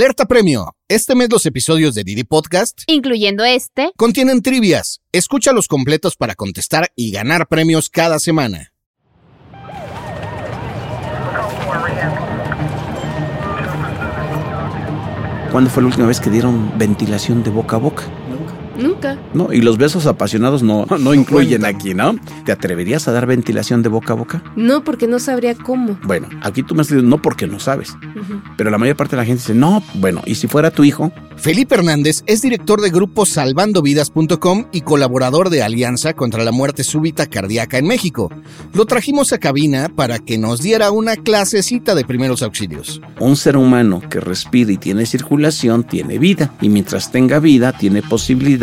[0.00, 0.74] Alerta Premio.
[0.88, 5.02] Este mes los episodios de Didi Podcast, incluyendo este, contienen trivias.
[5.12, 8.72] Escucha los completos para contestar y ganar premios cada semana.
[15.52, 18.04] ¿Cuándo fue la última vez que dieron ventilación de boca a boca?
[18.80, 19.18] Nunca.
[19.34, 22.16] No, y los besos apasionados no, no incluyen aquí, ¿no?
[22.44, 24.42] ¿Te atreverías a dar ventilación de boca a boca?
[24.56, 25.98] No, porque no sabría cómo.
[26.04, 27.96] Bueno, aquí tú me has dicho no porque no sabes.
[28.56, 31.12] Pero la mayor parte de la gente dice, no, bueno, ¿y si fuera tu hijo?
[31.36, 37.26] Felipe Hernández es director de grupo salvandovidas.com y colaborador de Alianza contra la Muerte Súbita
[37.26, 38.30] Cardíaca en México.
[38.74, 43.00] Lo trajimos a cabina para que nos diera una clasecita de primeros auxilios.
[43.18, 46.52] Un ser humano que respira y tiene circulación tiene vida.
[46.60, 48.02] Y mientras tenga vida, tiene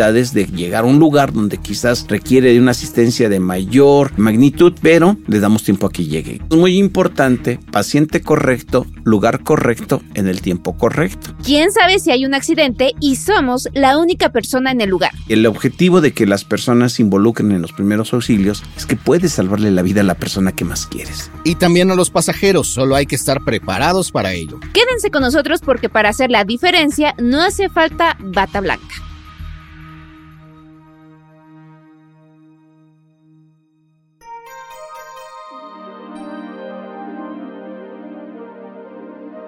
[0.07, 4.73] posibilidades de llegar a un lugar donde quizás requiere de una asistencia de mayor magnitud,
[4.81, 6.41] pero le damos tiempo a que llegue.
[6.49, 11.35] Es muy importante, paciente correcto, lugar correcto, en el tiempo correcto.
[11.43, 12.93] ¿Quién sabe si hay un accidente?
[12.99, 15.11] y somos la única persona en el lugar.
[15.29, 19.33] El objetivo de que las personas se involucren en los primeros auxilios es que puedes
[19.33, 21.31] salvarle la vida a la persona que más quieres.
[21.43, 24.59] Y también a los pasajeros, solo hay que estar preparados para ello.
[24.73, 29.07] Quédense con nosotros porque para hacer la diferencia no hace falta bata blanca.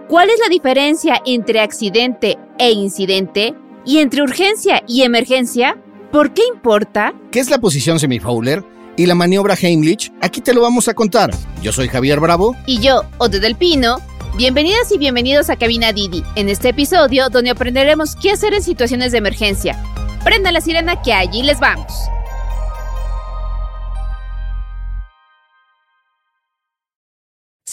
[0.10, 3.54] ¿Cuál es la diferencia entre accidente e incidente?
[3.86, 5.78] ¿Y entre urgencia y emergencia?
[6.12, 7.14] ¿Por qué importa?
[7.32, 8.64] ¿Qué es la posición semifowler?
[8.98, 11.30] Y la maniobra Heimlich, aquí te lo vamos a contar.
[11.62, 12.56] Yo soy Javier Bravo.
[12.66, 13.98] Y yo, Ode del Pino.
[14.36, 19.12] Bienvenidas y bienvenidos a Cabina Didi, en este episodio donde aprenderemos qué hacer en situaciones
[19.12, 19.80] de emergencia.
[20.24, 21.94] Prenda la sirena que allí les vamos.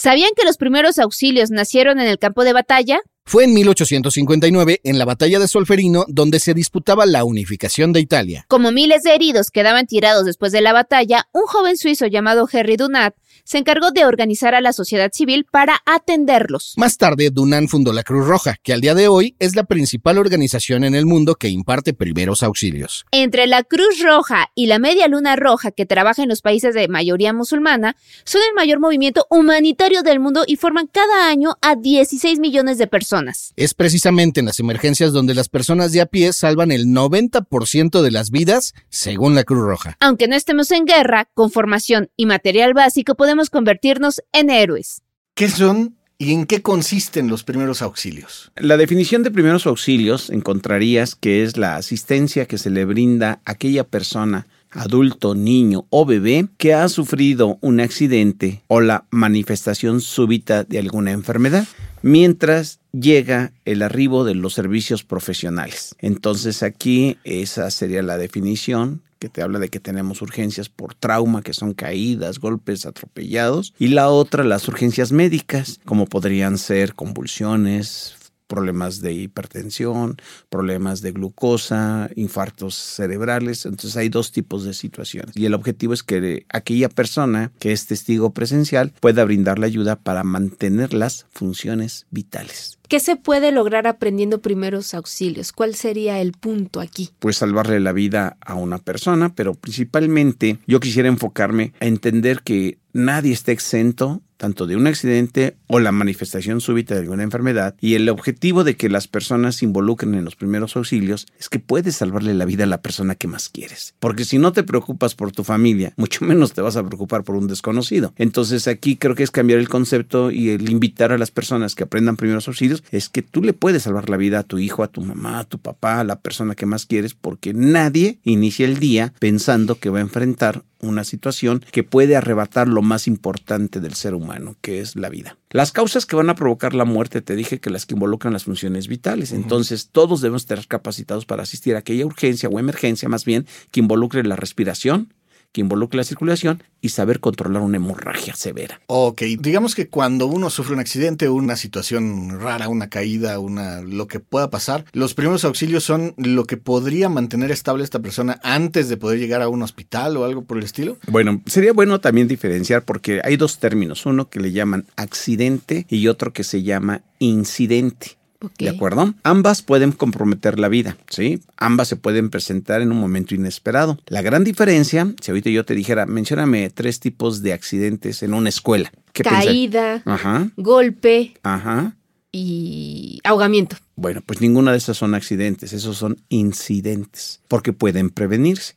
[0.07, 3.01] ¿Sabían que los primeros auxilios nacieron en el campo de batalla?
[3.29, 8.45] Fue en 1859, en la batalla de Solferino, donde se disputaba la unificación de Italia.
[8.47, 12.77] Como miles de heridos quedaban tirados después de la batalla, un joven suizo llamado Henry
[12.77, 16.73] Dunant se encargó de organizar a la sociedad civil para atenderlos.
[16.77, 20.17] Más tarde, Dunant fundó la Cruz Roja, que al día de hoy es la principal
[20.17, 23.05] organización en el mundo que imparte primeros auxilios.
[23.11, 26.87] Entre la Cruz Roja y la Media Luna Roja, que trabaja en los países de
[26.87, 32.39] mayoría musulmana, son el mayor movimiento humanitario del mundo y forman cada año a 16
[32.39, 33.16] millones de personas.
[33.55, 38.11] Es precisamente en las emergencias donde las personas de a pie salvan el 90% de
[38.11, 39.97] las vidas, según la Cruz Roja.
[39.99, 45.01] Aunque no estemos en guerra, con formación y material básico podemos convertirnos en héroes.
[45.33, 48.51] ¿Qué son ¿Y en qué consisten los primeros auxilios?
[48.55, 53.51] La definición de primeros auxilios encontrarías que es la asistencia que se le brinda a
[53.51, 54.47] aquella persona,
[54.77, 61.11] adulto, niño o bebé, que ha sufrido un accidente o la manifestación súbita de alguna
[61.11, 61.67] enfermedad
[62.01, 65.95] mientras llega el arribo de los servicios profesionales.
[65.99, 71.41] Entonces aquí esa sería la definición que te habla de que tenemos urgencias por trauma,
[71.41, 78.15] que son caídas, golpes, atropellados, y la otra las urgencias médicas, como podrían ser convulsiones,
[78.47, 80.17] problemas de hipertensión,
[80.49, 83.65] problemas de glucosa, infartos cerebrales.
[83.65, 85.35] Entonces hay dos tipos de situaciones.
[85.35, 89.97] Y el objetivo es que aquella persona que es testigo presencial pueda brindar la ayuda
[89.97, 92.77] para mantener las funciones vitales.
[92.87, 95.51] ¿Qué se puede lograr aprendiendo primeros auxilios?
[95.51, 97.09] ¿Cuál sería el punto aquí?
[97.19, 102.79] Pues salvarle la vida a una persona, pero principalmente yo quisiera enfocarme a entender que
[102.93, 107.95] nadie está exento tanto de un accidente o la manifestación súbita de alguna enfermedad, y
[107.95, 111.97] el objetivo de que las personas se involucren en los primeros auxilios es que puedes
[111.97, 113.95] salvarle la vida a la persona que más quieres.
[113.99, 117.35] Porque si no te preocupas por tu familia, mucho menos te vas a preocupar por
[117.35, 118.13] un desconocido.
[118.17, 121.83] Entonces aquí creo que es cambiar el concepto y el invitar a las personas que
[121.83, 124.87] aprendan primeros auxilios es que tú le puedes salvar la vida a tu hijo, a
[124.87, 128.79] tu mamá, a tu papá, a la persona que más quieres, porque nadie inicia el
[128.79, 133.93] día pensando que va a enfrentar una situación que puede arrebatar lo más importante del
[133.93, 135.37] ser humano, que es la vida.
[135.49, 138.43] Las causas que van a provocar la muerte, te dije que las que involucran las
[138.43, 139.31] funciones vitales.
[139.31, 143.79] Entonces, todos debemos estar capacitados para asistir a aquella urgencia o emergencia, más bien, que
[143.79, 145.13] involucre la respiración,
[145.51, 148.79] que involucre la circulación y saber controlar una hemorragia severa.
[148.87, 154.07] Ok, digamos que cuando uno sufre un accidente, una situación rara, una caída, una lo
[154.07, 158.89] que pueda pasar, los primeros auxilios son lo que podría mantener estable esta persona antes
[158.89, 160.97] de poder llegar a un hospital o algo por el estilo.
[161.07, 166.07] Bueno, sería bueno también diferenciar porque hay dos términos, uno que le llaman accidente y
[166.07, 168.17] otro que se llama incidente.
[168.57, 169.13] ¿De acuerdo?
[169.23, 171.41] Ambas pueden comprometer la vida, ¿sí?
[171.57, 173.97] Ambas se pueden presentar en un momento inesperado.
[174.07, 178.49] La gran diferencia, si ahorita yo te dijera, mencióname tres tipos de accidentes en una
[178.49, 178.91] escuela.
[179.13, 180.49] Caída, Ajá.
[180.55, 181.95] golpe, Ajá.
[182.31, 183.77] y ahogamiento.
[183.95, 188.75] Bueno, pues ninguna de esas son accidentes, esos son incidentes, porque pueden prevenirse.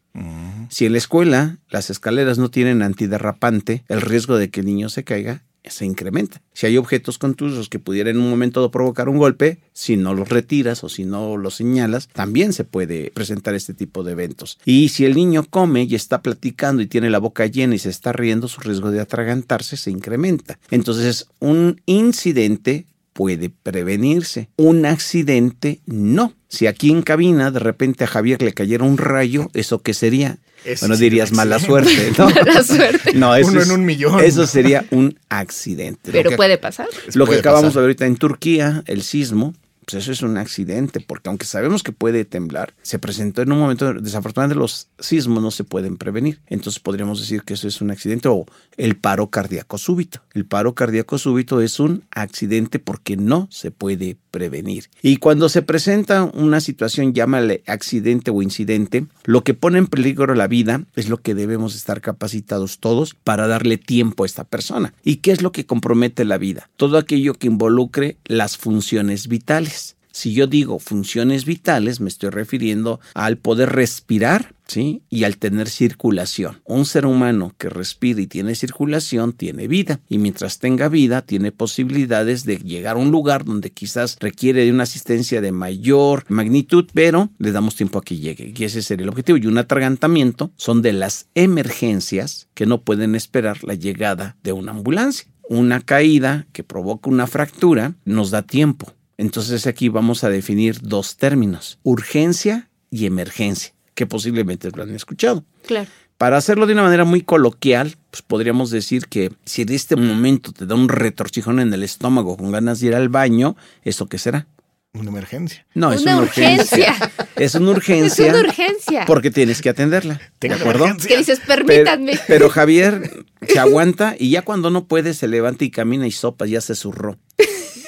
[0.71, 4.89] Si en la escuela las escaleras no tienen antiderrapante, el riesgo de que el niño
[4.89, 6.43] se caiga se incrementa.
[6.53, 10.29] Si hay objetos contusos que pudieran en un momento provocar un golpe, si no los
[10.29, 14.59] retiras o si no los señalas, también se puede presentar este tipo de eventos.
[14.65, 17.91] Y si el niño come y está platicando y tiene la boca llena y se
[17.91, 20.59] está riendo, su riesgo de atragantarse se incrementa.
[20.71, 24.49] Entonces, un incidente puede prevenirse.
[24.57, 26.33] Un accidente no.
[26.49, 30.39] Si aquí en cabina de repente a Javier le cayera un rayo, ¿eso qué sería?
[30.81, 32.29] Bueno, dirías mala suerte, ¿no?
[32.35, 33.13] Mala suerte.
[33.15, 34.21] No, eso Uno es- en un millón.
[34.21, 36.13] Eso sería un accidente.
[36.13, 36.87] Pero que, puede pasar.
[37.15, 37.75] lo que acabamos pasar.
[37.75, 39.55] de ver ahorita en Turquía, el sismo,
[39.87, 43.59] pues eso es un accidente, porque aunque sabemos que puede temblar, se presentó en un
[43.59, 46.41] momento, desafortunadamente los sismos no se pueden prevenir.
[46.47, 48.47] Entonces podríamos decir que eso es un accidente o
[48.77, 50.23] el paro cardíaco súbito.
[50.33, 54.91] El paro cardíaco súbito es un accidente porque no se puede prevenir.
[55.03, 60.35] Y cuando se presenta una situación, llámale accidente o incidente, lo que pone en peligro
[60.35, 64.95] la vida es lo que debemos estar capacitados todos para darle tiempo a esta persona.
[65.03, 66.69] ¿Y qué es lo que compromete la vida?
[66.77, 69.97] Todo aquello que involucre las funciones vitales.
[70.13, 75.03] Si yo digo funciones vitales, me estoy refiriendo al poder respirar, ¿sí?
[75.09, 76.61] Y al tener circulación.
[76.65, 80.01] Un ser humano que respira y tiene circulación tiene vida.
[80.09, 84.73] Y mientras tenga vida, tiene posibilidades de llegar a un lugar donde quizás requiere de
[84.73, 88.53] una asistencia de mayor magnitud, pero le damos tiempo a que llegue.
[88.57, 89.39] Y ese sería el objetivo.
[89.39, 94.73] Y un atragantamiento son de las emergencias que no pueden esperar la llegada de una
[94.73, 95.31] ambulancia.
[95.49, 98.95] Una caída que provoca una fractura nos da tiempo.
[99.21, 105.45] Entonces aquí vamos a definir dos términos, urgencia y emergencia, que posiblemente lo han escuchado.
[105.67, 105.89] Claro.
[106.17, 110.53] Para hacerlo de una manera muy coloquial, pues podríamos decir que si en este momento
[110.53, 114.17] te da un retorcijón en el estómago con ganas de ir al baño, ¿eso qué
[114.19, 114.47] será?
[114.95, 115.67] Una emergencia.
[115.75, 116.95] No, es Una una urgencia.
[116.97, 117.13] urgencia.
[117.37, 118.27] Es una Es urgencia.
[118.31, 119.05] una urgencia.
[119.07, 120.19] Porque tienes que atenderla.
[120.41, 120.87] ¿De acuerdo?
[121.07, 122.19] Que dices, permítanme.
[122.27, 126.47] pero Javier se aguanta y ya cuando no puede se levanta y camina y sopa,
[126.47, 127.19] ya se zurró.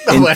[0.06, 0.26] Bueno.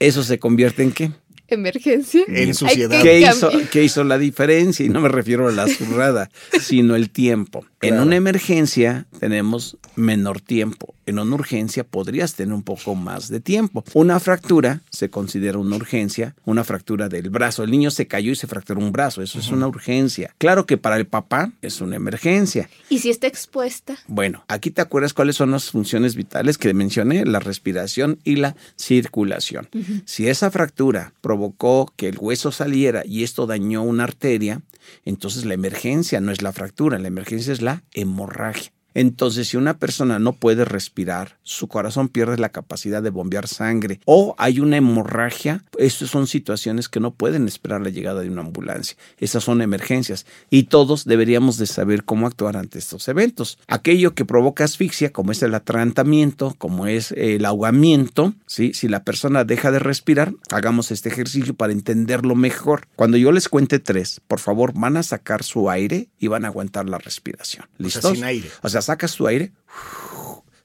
[0.00, 1.12] ¿Eso se convierte en qué?
[1.46, 2.22] Emergencia.
[2.28, 3.02] En suciedad.
[3.02, 4.86] ¿Qué hizo, qué hizo la diferencia?
[4.86, 6.30] Y no me refiero a la zurrada,
[6.60, 7.64] sino el tiempo.
[7.82, 10.94] En una emergencia tenemos menor tiempo.
[11.10, 13.82] En una urgencia podrías tener un poco más de tiempo.
[13.94, 17.64] Una fractura se considera una urgencia, una fractura del brazo.
[17.64, 19.20] El niño se cayó y se fracturó un brazo.
[19.20, 20.32] Eso es una urgencia.
[20.38, 22.70] Claro que para el papá es una emergencia.
[22.88, 23.98] Y si está expuesta.
[24.06, 28.54] Bueno, aquí te acuerdas cuáles son las funciones vitales que mencioné, la respiración y la
[28.76, 29.68] circulación.
[30.04, 34.62] Si esa fractura provocó que el hueso saliera y esto dañó una arteria,
[35.04, 38.70] entonces la emergencia no es la fractura, la emergencia es la hemorragia.
[38.94, 44.00] Entonces, si una persona no puede respirar, su corazón pierde la capacidad de bombear sangre
[44.04, 48.42] o hay una hemorragia, estas son situaciones que no pueden esperar la llegada de una
[48.42, 48.96] ambulancia.
[49.18, 53.58] Esas son emergencias y todos deberíamos de saber cómo actuar ante estos eventos.
[53.66, 58.72] Aquello que provoca asfixia, como es el atragantamiento, como es el ahogamiento, ¿sí?
[58.74, 62.86] si la persona deja de respirar, hagamos este ejercicio para entenderlo mejor.
[62.96, 66.48] Cuando yo les cuente tres, por favor, van a sacar su aire y van a
[66.48, 67.66] aguantar la respiración.
[67.82, 68.48] O sea, sin aire.
[68.62, 69.52] O sea, sacas tu aire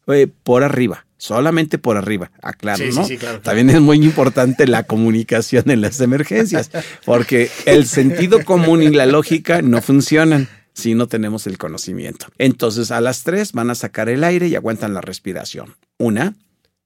[0.07, 3.05] eh, por arriba, solamente por arriba, aclaro, Sí, sí, ¿no?
[3.05, 3.43] sí, claro, claro.
[3.43, 6.69] También es muy importante la comunicación en las emergencias,
[7.05, 12.27] porque el sentido común y la lógica no funcionan si no tenemos el conocimiento.
[12.37, 15.75] Entonces, a las tres van a sacar el aire y aguantan la respiración.
[15.97, 16.35] Una,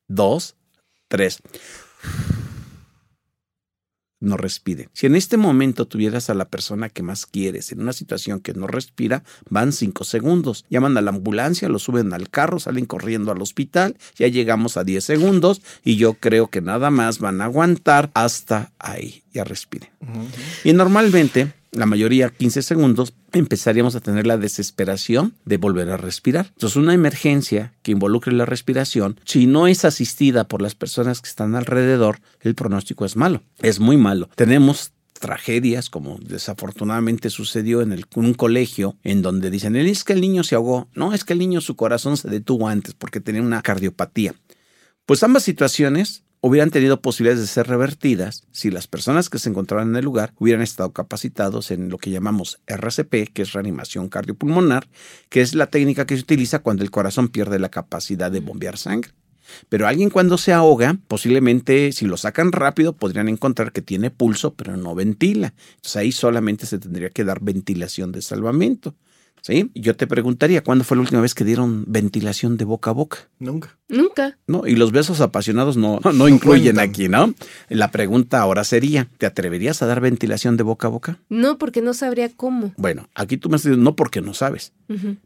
[0.07, 0.55] dos,
[1.07, 1.41] tres
[4.19, 4.89] no respire.
[4.93, 8.53] Si en este momento tuvieras a la persona que más quieres en una situación que
[8.53, 10.65] no respira, van cinco segundos.
[10.69, 14.83] Llaman a la ambulancia, lo suben al carro, salen corriendo al hospital, ya llegamos a
[14.83, 19.23] 10 segundos y yo creo que nada más van a aguantar hasta ahí.
[19.33, 19.89] Ya respiren.
[20.63, 26.47] Y normalmente, la mayoría 15 segundos, empezaríamos a tener la desesperación de volver a respirar.
[26.49, 31.29] Entonces, una emergencia que involucre la respiración, si no es asistida por las personas que
[31.29, 34.29] están alrededor, el pronóstico es malo, es muy malo.
[34.35, 40.43] Tenemos tragedias, como desafortunadamente sucedió en un colegio, en donde dicen, es que el niño
[40.43, 40.87] se ahogó.
[40.93, 44.33] No, es que el niño su corazón se detuvo antes porque tenía una cardiopatía.
[45.05, 49.89] Pues ambas situaciones hubieran tenido posibilidades de ser revertidas si las personas que se encontraban
[49.89, 54.87] en el lugar hubieran estado capacitados en lo que llamamos RCP, que es reanimación cardiopulmonar,
[55.29, 58.77] que es la técnica que se utiliza cuando el corazón pierde la capacidad de bombear
[58.77, 59.11] sangre.
[59.67, 64.53] Pero alguien cuando se ahoga, posiblemente si lo sacan rápido podrían encontrar que tiene pulso,
[64.53, 65.53] pero no ventila.
[65.75, 68.95] Entonces ahí solamente se tendría que dar ventilación de salvamento.
[69.49, 69.71] ¿Sí?
[69.73, 73.17] Yo te preguntaría, ¿cuándo fue la última vez que dieron ventilación de boca a boca?
[73.39, 73.75] Nunca.
[73.87, 74.37] Nunca.
[74.45, 74.67] ¿No?
[74.67, 76.89] Y los besos apasionados no, no, incluyen cuentan.
[76.89, 77.33] aquí, ¿no?
[77.67, 81.17] La pregunta ahora sería, ¿te atreverías a dar ventilación de boca a boca?
[81.29, 82.73] No, porque no sabría cómo.
[82.77, 84.71] Bueno, aquí tú me estás diciendo, no porque no sabes,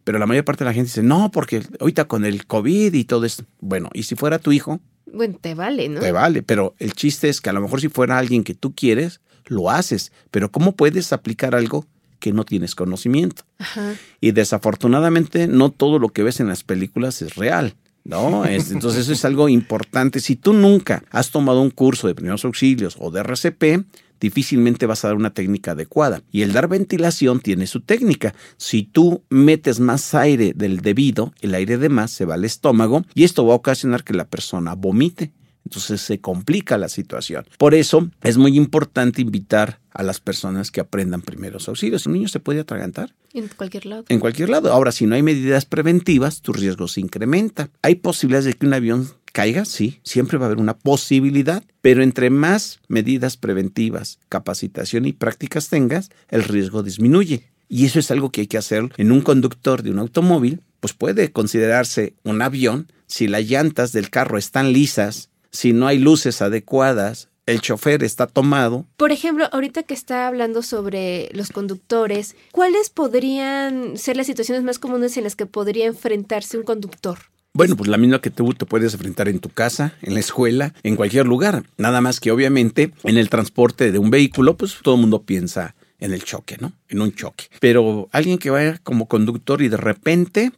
[0.05, 3.03] pero la mayor parte de la gente dice, no, porque ahorita con el COVID y
[3.03, 3.43] todo esto.
[3.59, 5.99] Bueno, y si fuera tu hijo, Bueno, te vale, ¿no?
[5.99, 8.73] te vale, pero el chiste es que a lo mejor si fuera alguien que tú
[8.73, 11.85] quieres, lo haces, pero ¿cómo puedes aplicar algo
[12.23, 13.43] que no tienes conocimiento?
[13.59, 13.95] Ajá.
[14.21, 17.75] Y desafortunadamente no todo lo que ves en las películas es real.
[18.05, 18.43] ¿No?
[18.45, 20.19] Es- entonces eso es algo importante.
[20.19, 23.85] Si tú nunca has tomado un curso de primeros auxilios o de RCP,
[24.19, 26.21] difícilmente vas a dar una técnica adecuada.
[26.31, 28.33] Y el dar ventilación tiene su técnica.
[28.57, 33.03] Si tú metes más aire del debido, el aire de más se va al estómago
[33.15, 35.31] y esto va a ocasionar que la persona vomite.
[35.65, 37.45] Entonces se complica la situación.
[37.57, 42.05] Por eso es muy importante invitar a las personas que aprendan primeros auxilios.
[42.05, 44.05] Un niño se puede atragantar En cualquier lado.
[44.09, 44.71] en cualquier lado.
[44.73, 47.69] Ahora, si no hay medidas preventivas, tu riesgo se incrementa.
[47.81, 49.65] ¿Hay posibilidades de que un avión caiga?
[49.65, 55.69] Sí, siempre va a haber una posibilidad, pero entre más medidas preventivas, capacitación y prácticas
[55.69, 57.49] tengas, el riesgo disminuye.
[57.69, 60.93] Y eso es algo que hay que hacer en un conductor de un automóvil, pues
[60.93, 66.41] puede considerarse un avión si las llantas del carro están lisas, si no hay luces
[66.41, 72.89] adecuadas, el chofer está tomado, Por ejemplo, ahorita que está hablando sobre los conductores, ¿cuáles
[72.89, 77.19] podrían ser las situaciones más comunes en las que podría enfrentarse un conductor?
[77.53, 80.73] Bueno, pues la misma que tú te puedes enfrentar en tu casa, en la escuela,
[80.81, 81.63] en cualquier lugar.
[81.77, 85.75] Nada más que obviamente en el transporte de un vehículo, pues todo el mundo piensa
[85.99, 86.73] en el choque, ¿no?
[86.87, 87.45] En un choque.
[87.59, 90.51] Pero alguien que vaya como conductor y de repente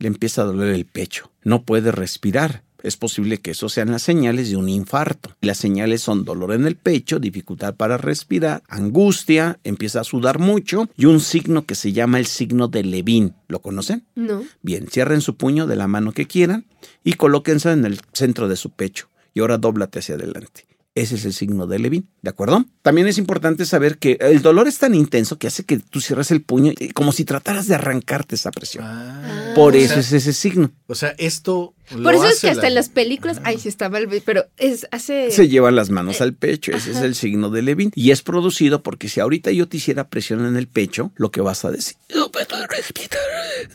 [0.00, 2.64] le empieza a doler el pecho, no puede respirar.
[2.82, 5.36] Es posible que eso sean las señales de un infarto.
[5.40, 10.88] Las señales son dolor en el pecho, dificultad para respirar, angustia, empieza a sudar mucho
[10.96, 13.34] y un signo que se llama el signo de Levin.
[13.48, 14.04] ¿Lo conocen?
[14.14, 14.42] No.
[14.62, 16.66] Bien, cierren su puño de la mano que quieran
[17.04, 19.08] y colóquense en el centro de su pecho.
[19.34, 20.69] Y ahora dóblate hacia adelante.
[21.00, 22.64] Ese es el signo de Levin, ¿de acuerdo?
[22.82, 26.30] También es importante saber que el dolor es tan intenso que hace que tú cierres
[26.30, 28.84] el puño y- como si trataras de arrancarte esa presión.
[28.86, 30.70] Ah, Por eso sea, es ese signo.
[30.88, 31.74] O sea, esto.
[32.02, 35.30] Por eso es que hasta en las películas, ay, sí está mal, pero es hace
[35.32, 37.90] Se llevan las manos al pecho, ese es el signo de Levin.
[37.96, 41.40] Y es producido porque si ahorita yo te hiciera presión en el pecho, lo que
[41.40, 43.18] vas a decir, "No puedo respirar",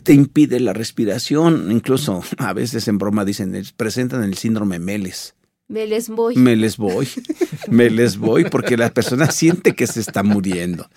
[0.02, 1.70] te impide la respiración.
[1.70, 5.34] Incluso a veces en broma dicen, "Es- presentan el síndrome Meles.
[5.68, 6.36] Me les voy.
[6.36, 7.08] Me les voy,
[7.70, 10.88] me les voy porque la persona siente que se está muriendo.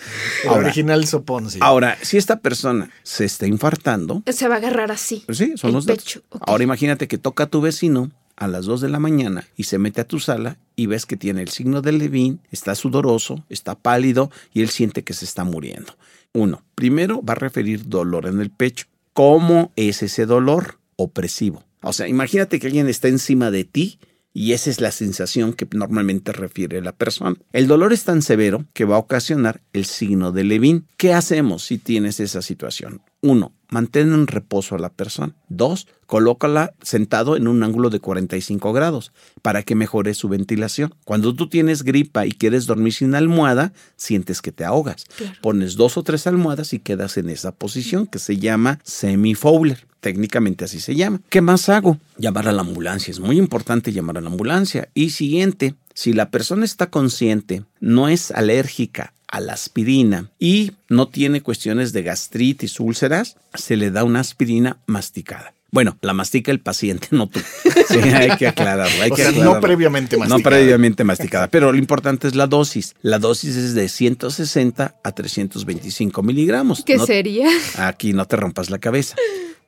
[0.44, 1.60] El Ahora, original Sopón, sí.
[1.62, 5.24] ahora, si esta persona se está infartando, Se va a agarrar así.
[5.26, 6.04] pues sí, son El los datos.
[6.04, 6.22] pecho.
[6.42, 9.80] Ahora imagínate que toca a tu vecino a las 2 de la mañana y se
[9.80, 13.76] mete a tu sala y ves que tiene el signo de Levin, está sudoroso, está
[13.76, 15.98] pálido y él siente que se está muriendo.
[16.34, 18.86] Uno, primero va a referir dolor en el pecho.
[19.14, 20.80] ¿Cómo es ese dolor?
[20.96, 21.64] Opresivo.
[21.82, 24.00] O sea, imagínate que alguien está encima de ti
[24.34, 27.36] y esa es la sensación que normalmente refiere la persona.
[27.52, 30.86] El dolor es tan severo que va a ocasionar el signo de Levin.
[30.98, 33.02] ¿Qué hacemos si tienes esa situación?
[33.22, 35.36] Uno, mantén en reposo a la persona.
[35.50, 39.12] Dos, colócala sentado en un ángulo de 45 grados
[39.42, 40.96] para que mejore su ventilación.
[41.06, 45.06] Cuando tú tienes gripa y quieres dormir sin almohada, sientes que te ahogas.
[45.18, 45.36] Claro.
[45.42, 49.86] Pones dos o tres almohadas y quedas en esa posición que se llama semi-fowler.
[50.00, 51.22] Técnicamente así se llama.
[51.30, 51.98] ¿Qué más hago?
[52.18, 53.12] Llamar a la ambulancia.
[53.12, 54.88] Es muy importante llamar a la ambulancia.
[54.94, 61.08] Y siguiente, si la persona está consciente, no es alérgica a la aspirina y no
[61.08, 65.54] tiene cuestiones de gastritis, úlceras, se le da una aspirina masticada.
[65.72, 67.40] Bueno, la mastica el paciente, no tú.
[67.88, 69.04] Sí, hay que aclararlo.
[69.04, 70.56] Hay o que sea, no previamente No masticada.
[70.56, 72.96] previamente masticada, pero lo importante es la dosis.
[73.04, 76.84] La dosis es de 160 a 325 miligramos.
[76.84, 77.48] ¿Qué No- sería?
[77.78, 79.16] Aquí no te rompas la cabeza.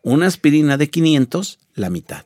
[0.01, 2.25] Una aspirina de 500, la mitad.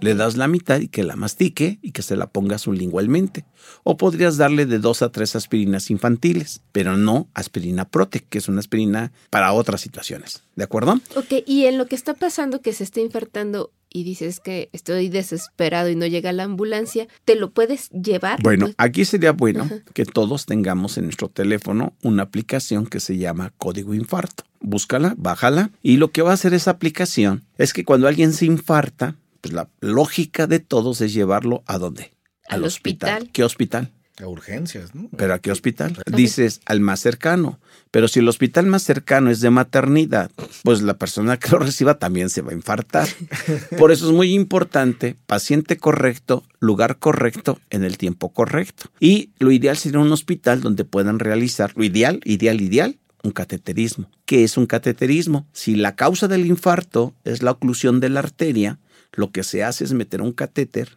[0.00, 3.44] Le das la mitad y que la mastique y que se la ponga sublingualmente.
[3.84, 8.48] O podrías darle de dos a tres aspirinas infantiles, pero no aspirina Protec, que es
[8.48, 10.42] una aspirina para otras situaciones.
[10.56, 11.00] ¿De acuerdo?
[11.16, 15.10] Ok, y en lo que está pasando que se está infartando y dices que estoy
[15.10, 18.42] desesperado y no llega la ambulancia, ¿te lo puedes llevar?
[18.42, 19.76] Bueno, Pues- aquí sería bueno Ajá.
[19.92, 24.44] que todos tengamos en nuestro teléfono una aplicación que se llama Código Infarto.
[24.60, 28.46] Búscala, bájala y lo que va a hacer esa aplicación es que cuando alguien se
[28.46, 32.14] infarta, pues la lógica de todos es llevarlo a dónde?
[32.48, 33.28] Al hospital.
[33.32, 33.90] ¿Qué hospital?
[34.20, 35.08] A urgencias, ¿no?
[35.16, 35.98] ¿Pero a qué hospital?
[36.06, 37.58] Dices al más cercano.
[37.90, 40.30] Pero si el hospital más cercano es de maternidad,
[40.62, 43.08] pues la persona que lo reciba también se va a infartar.
[43.78, 48.90] Por eso es muy importante, paciente correcto, lugar correcto, en el tiempo correcto.
[49.00, 54.08] Y lo ideal sería un hospital donde puedan realizar, lo ideal, ideal, ideal, un cateterismo.
[54.24, 55.48] ¿Qué es un cateterismo?
[55.52, 58.78] Si la causa del infarto es la oclusión de la arteria,
[59.12, 60.96] lo que se hace es meter un catéter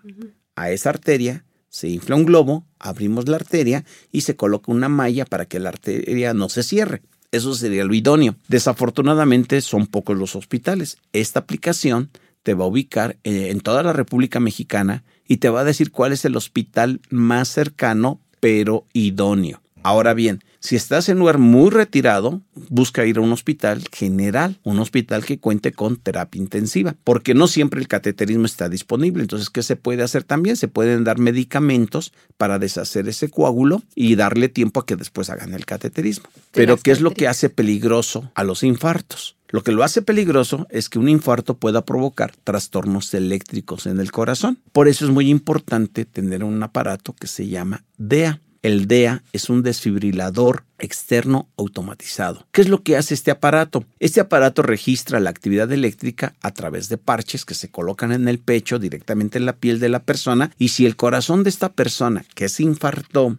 [0.56, 5.26] a esa arteria, se infla un globo, abrimos la arteria y se coloca una malla
[5.26, 7.02] para que la arteria no se cierre.
[7.32, 8.36] Eso sería lo idóneo.
[8.48, 10.98] Desafortunadamente son pocos los hospitales.
[11.12, 12.10] Esta aplicación
[12.44, 15.92] te va a ubicar eh, en toda la República Mexicana y te va a decir
[15.92, 19.62] cuál es el hospital más cercano pero idóneo.
[19.84, 24.60] Ahora bien, si estás en un lugar muy retirado, busca ir a un hospital general,
[24.64, 29.22] un hospital que cuente con terapia intensiva, porque no siempre el cateterismo está disponible.
[29.22, 30.58] Entonces, ¿qué se puede hacer también?
[30.58, 35.54] Se pueden dar medicamentos para deshacer ese coágulo y darle tiempo a que después hagan
[35.54, 36.26] el cateterismo.
[36.52, 39.36] Pero, ¿qué es lo que hace peligroso a los infartos?
[39.50, 44.12] Lo que lo hace peligroso es que un infarto pueda provocar trastornos eléctricos en el
[44.12, 44.58] corazón.
[44.72, 48.42] Por eso es muy importante tener un aparato que se llama DEA.
[48.66, 52.48] El DEA es un desfibrilador externo automatizado.
[52.52, 53.86] ¿Qué es lo que hace este aparato?
[54.00, 58.40] Este aparato registra la actividad eléctrica a través de parches que se colocan en el
[58.40, 62.26] pecho directamente en la piel de la persona y si el corazón de esta persona
[62.34, 63.38] que se infartó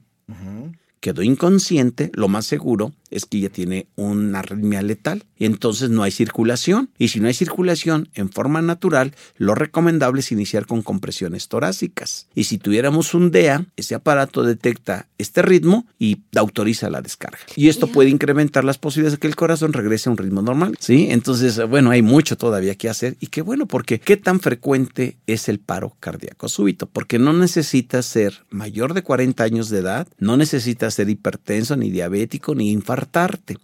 [1.01, 6.11] quedó inconsciente, lo más seguro es que ya tiene una arritmia letal entonces no hay
[6.11, 6.91] circulación.
[6.99, 12.29] Y si no hay circulación en forma natural, lo recomendable es iniciar con compresiones torácicas.
[12.35, 17.39] Y si tuviéramos un DEA, ese aparato detecta este ritmo y autoriza la descarga.
[17.55, 20.77] Y esto puede incrementar las posibilidades de que el corazón regrese a un ritmo normal.
[20.81, 21.09] ¿Sí?
[21.11, 25.49] Entonces, bueno, hay mucho todavía que hacer y qué bueno, porque qué tan frecuente es
[25.49, 30.37] el paro cardíaco súbito, porque no necesitas ser mayor de 40 años de edad, no
[30.37, 32.71] necesitas ser hipertenso, ni diabético, ni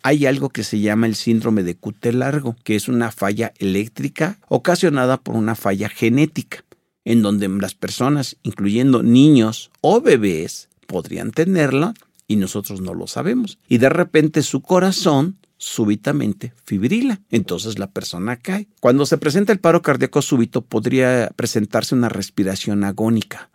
[0.02, 4.38] Hay algo que se llama el síndrome de Cute largo, que es una falla eléctrica
[4.48, 6.64] ocasionada por una falla genética,
[7.04, 11.94] en donde las personas, incluyendo niños o bebés, podrían tenerla
[12.28, 13.58] y nosotros no lo sabemos.
[13.68, 17.20] Y de repente su corazón súbitamente fibrila.
[17.30, 18.68] Entonces la persona cae.
[18.80, 23.50] Cuando se presenta el paro cardíaco súbito podría presentarse una respiración agónica.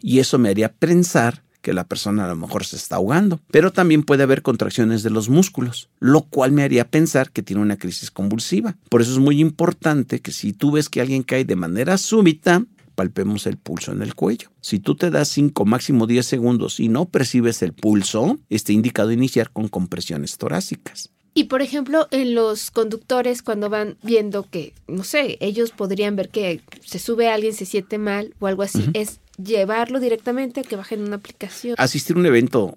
[0.00, 3.72] Y eso me haría pensar que la persona a lo mejor se está ahogando, pero
[3.72, 7.78] también puede haber contracciones de los músculos, lo cual me haría pensar que tiene una
[7.78, 8.76] crisis convulsiva.
[8.90, 12.66] Por eso es muy importante que si tú ves que alguien cae de manera súbita,
[12.94, 14.50] palpemos el pulso en el cuello.
[14.60, 19.10] Si tú te das 5, máximo 10 segundos y no percibes el pulso, está indicado
[19.10, 21.10] iniciar con compresiones torácicas.
[21.32, 26.28] Y por ejemplo, en los conductores, cuando van viendo que, no sé, ellos podrían ver
[26.28, 30.76] que se sube alguien, se siente mal o algo así, es llevarlo directamente a que
[30.76, 31.74] bajen una aplicación.
[31.78, 32.76] Asistir a un evento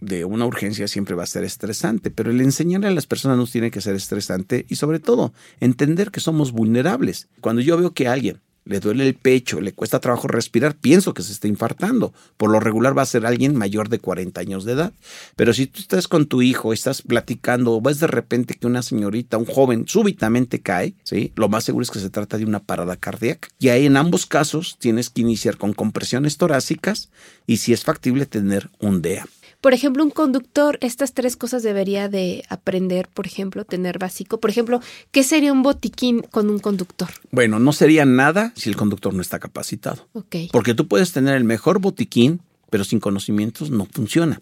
[0.00, 3.46] de una urgencia siempre va a ser estresante, pero el enseñarle a las personas no
[3.46, 7.28] tiene que ser estresante y sobre todo entender que somos vulnerables.
[7.40, 11.22] Cuando yo veo que alguien le duele el pecho, le cuesta trabajo respirar, pienso que
[11.22, 12.12] se está infartando.
[12.36, 14.92] Por lo regular va a ser alguien mayor de 40 años de edad.
[15.36, 18.82] Pero si tú estás con tu hijo, estás platicando, o ves de repente que una
[18.82, 21.32] señorita, un joven, súbitamente cae, ¿sí?
[21.36, 23.48] Lo más seguro es que se trata de una parada cardíaca.
[23.58, 27.10] Y ahí en ambos casos tienes que iniciar con compresiones torácicas
[27.46, 29.26] y si es factible tener un DEA.
[29.62, 34.40] Por ejemplo, un conductor, estas tres cosas debería de aprender, por ejemplo, tener básico.
[34.40, 34.80] Por ejemplo,
[35.12, 37.10] ¿qué sería un botiquín con un conductor?
[37.30, 40.08] Bueno, no sería nada si el conductor no está capacitado.
[40.14, 40.34] Ok.
[40.50, 42.40] Porque tú puedes tener el mejor botiquín,
[42.72, 44.40] pero sin conocimientos no funciona.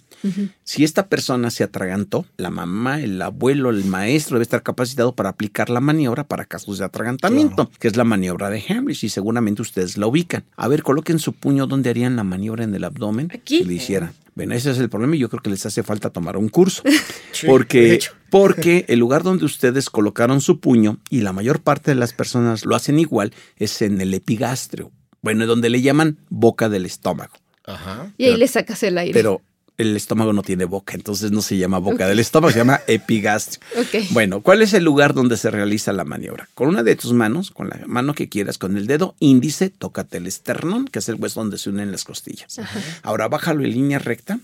[0.62, 5.31] Si esta persona se atragantó, la mamá, el abuelo, el maestro debe estar capacitado para
[5.31, 9.62] aplicar la maniobra para casos de atragantamiento, que es la maniobra de Hemrich y seguramente
[9.62, 10.45] ustedes la ubican.
[10.57, 13.33] A ver, coloquen su puño donde harían la maniobra en el abdomen.
[13.35, 13.59] Aquí.
[13.59, 14.12] Si le hicieran.
[14.37, 16.85] Bueno, ese es el problema y yo creo que les hace falta tomar un curso.
[17.49, 17.99] porque,
[18.31, 22.64] porque el lugar donde ustedes colocaron su puño, y la mayor parte de las personas
[22.64, 24.93] lo hacen igual, es en el epigastrio.
[25.21, 27.35] Bueno, donde le llaman boca del estómago.
[27.64, 28.12] Ajá.
[28.18, 29.14] Y ahí le sacas el aire.
[29.14, 29.42] Pero
[29.81, 33.66] el estómago no tiene boca, entonces no se llama boca del estómago, se llama epigastrio.
[34.11, 36.49] Bueno, ¿cuál es el lugar donde se realiza la maniobra?
[36.55, 40.18] Con una de tus manos, con la mano que quieras, con el dedo índice, tócate
[40.18, 42.61] el esternón, que es el hueso donde se unen las costillas.
[43.03, 44.38] Ahora bájalo en línea recta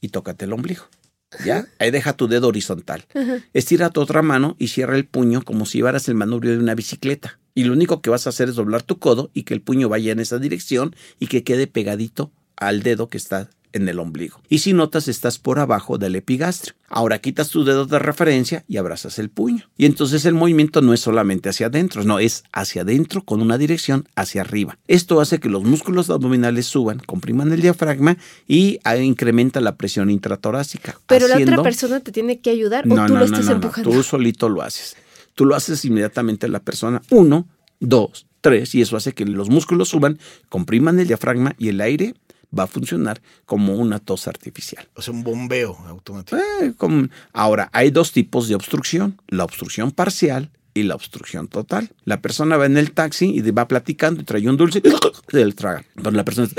[0.00, 0.84] y tócate el ombligo.
[1.44, 1.66] ¿Ya?
[1.78, 3.04] Ahí deja tu dedo horizontal.
[3.52, 6.74] Estira tu otra mano y cierra el puño como si llevaras el manubrio de una
[6.74, 7.38] bicicleta.
[7.56, 9.88] Y lo único que vas a hacer es doblar tu codo y que el puño
[9.88, 14.40] vaya en esa dirección y que quede pegadito al dedo que está en el ombligo.
[14.50, 16.74] Y si notas, estás por abajo del epigastrio.
[16.90, 19.64] Ahora quitas tu dedo de referencia y abrazas el puño.
[19.78, 23.56] Y entonces el movimiento no es solamente hacia adentro, no, es hacia adentro con una
[23.56, 24.78] dirección hacia arriba.
[24.86, 30.10] Esto hace que los músculos abdominales suban, compriman el diafragma y ah, incrementa la presión
[30.10, 30.98] intratorácica.
[31.06, 33.48] Pero la otra persona te tiene que ayudar o no, tú no, lo no, estás
[33.50, 33.90] empujando.
[33.90, 34.96] Tú solito lo haces.
[35.36, 37.02] Tú lo haces inmediatamente a la persona.
[37.10, 37.46] Uno,
[37.78, 40.18] dos, tres, y eso hace que los músculos suban,
[40.48, 42.14] compriman el diafragma y el aire
[42.58, 44.88] va a funcionar como una tos artificial.
[44.94, 46.38] O sea, un bombeo automático.
[46.38, 46.74] Eh,
[47.34, 51.90] Ahora, hay dos tipos de obstrucción, la obstrucción parcial y la obstrucción total.
[52.04, 54.88] La persona va en el taxi y va platicando y trae un dulce y
[55.30, 55.84] se le traga.
[55.94, 56.48] Pero la persona...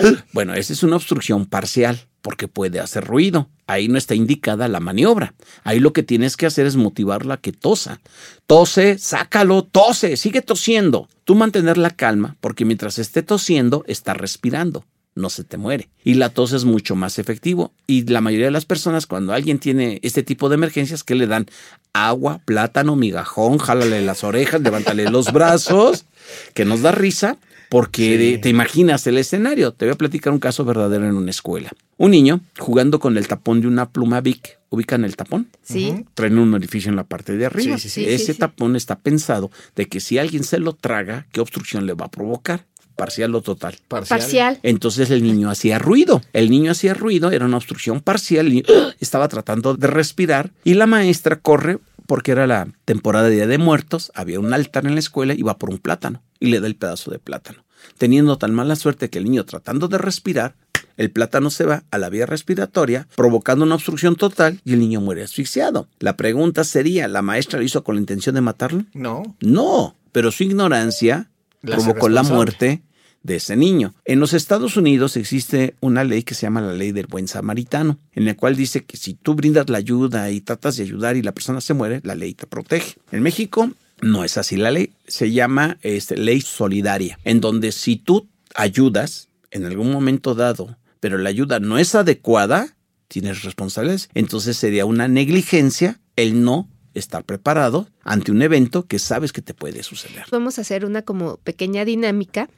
[0.32, 3.48] Bueno, esa es una obstrucción parcial porque puede hacer ruido.
[3.66, 5.34] Ahí no está indicada la maniobra.
[5.64, 8.00] Ahí lo que tienes que hacer es motivarla a que tosa.
[8.46, 11.08] Tose, sácalo, tose, sigue tosiendo.
[11.24, 14.84] Tú mantener la calma porque mientras esté tosiendo, está respirando
[15.18, 15.90] no se te muere.
[16.02, 17.72] Y la tos es mucho más efectivo.
[17.86, 21.26] Y la mayoría de las personas, cuando alguien tiene este tipo de emergencias, que le
[21.26, 21.46] dan
[21.92, 26.06] agua, plátano, migajón, jálale las orejas, levántale los brazos,
[26.54, 27.36] que nos da risa,
[27.70, 28.16] porque Sí.
[28.16, 29.72] de- te imaginas el escenario.
[29.72, 31.70] Te voy a platicar un caso verdadero en una escuela.
[31.96, 34.58] Un niño jugando con el tapón de una pluma Bic.
[34.70, 35.48] ¿Ubican el tapón?
[35.62, 36.04] Sí.
[36.14, 37.76] Traen un orificio en la parte de arriba.
[37.78, 38.00] Sí, sí, sí.
[38.04, 38.38] Sí, sí, Ese sí.
[38.38, 42.10] tapón está pensado de que si alguien se lo traga, ¿qué obstrucción le va a
[42.10, 42.66] provocar?
[42.96, 43.76] Parcial o total.
[43.88, 44.18] Parcial.
[44.20, 44.58] Parcial.
[44.62, 46.20] Entonces el niño hacía ruido.
[46.32, 48.62] El niño hacía ruido, era una obstrucción parcial.
[48.68, 48.92] ¡ah!
[49.00, 53.58] estaba tratando de respirar y la maestra corre porque era la temporada de Día de
[53.58, 54.10] Muertos.
[54.14, 56.76] Había un altar en la escuela y va por un plátano y le da el
[56.76, 57.64] pedazo de plátano.
[57.96, 60.54] Teniendo tan mala suerte que el niño tratando de respirar,
[60.96, 65.00] el plátano se va a la vía respiratoria, provocando una obstrucción total y el niño
[65.00, 65.88] muere asfixiado.
[66.00, 68.84] La pregunta sería, ¿la maestra lo hizo con la intención de matarlo?
[68.94, 69.36] No.
[69.40, 71.30] No, pero su ignorancia
[71.62, 72.82] La provocó la muerte
[73.22, 73.94] de ese niño.
[74.04, 77.98] En los Estados Unidos existe una ley que se llama la ley del buen samaritano,
[78.12, 81.22] en la cual dice que si tú brindas la ayuda y tratas de ayudar y
[81.22, 82.96] la persona se muere, la ley te protege.
[83.12, 87.96] En México no es así la ley, se llama este, ley solidaria, en donde si
[87.96, 92.76] tú ayudas en algún momento dado, pero la ayuda no es adecuada,
[93.08, 94.08] tienes responsabilidades.
[94.14, 99.54] Entonces sería una negligencia el no estar preparado ante un evento que sabes que te
[99.54, 100.24] puede suceder.
[100.30, 102.48] Vamos a hacer una como pequeña dinámica.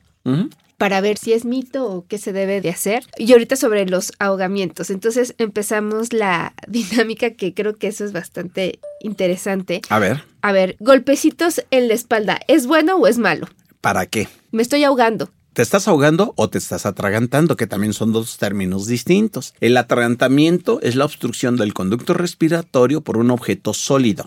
[0.81, 3.05] Para ver si es mito o qué se debe de hacer.
[3.19, 4.88] Y ahorita sobre los ahogamientos.
[4.88, 9.83] Entonces empezamos la dinámica que creo que eso es bastante interesante.
[9.90, 13.47] A ver, A ver, golpecitos en la espalda, ¿es bueno o es malo?
[13.83, 14.27] ¿para qué?
[14.53, 15.31] Me estoy ahogando.
[15.52, 17.56] ¿Te estás ahogando o te estás atragantando?
[17.56, 19.52] Que también son dos términos distintos.
[19.60, 24.26] El atragantamiento es la obstrucción del conducto respiratorio por un objeto sólido.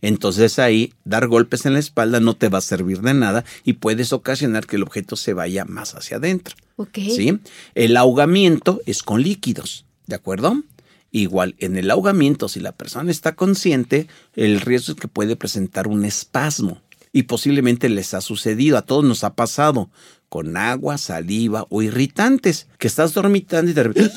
[0.00, 3.74] Entonces ahí dar golpes en la espalda no te va a servir de nada y
[3.74, 6.54] puedes ocasionar que el objeto se vaya más hacia adentro.
[6.94, 7.40] ¿sí?
[7.74, 10.62] El ahogamiento es con líquidos, ¿de acuerdo?
[11.10, 14.06] Igual, en el ahogamiento, si la persona está consciente,
[14.36, 16.80] el riesgo es que puede presentar un espasmo.
[17.12, 19.90] Y posiblemente les ha sucedido, a todos nos ha pasado,
[20.30, 24.14] con agua, saliva o irritantes, que estás dormitando y de repente...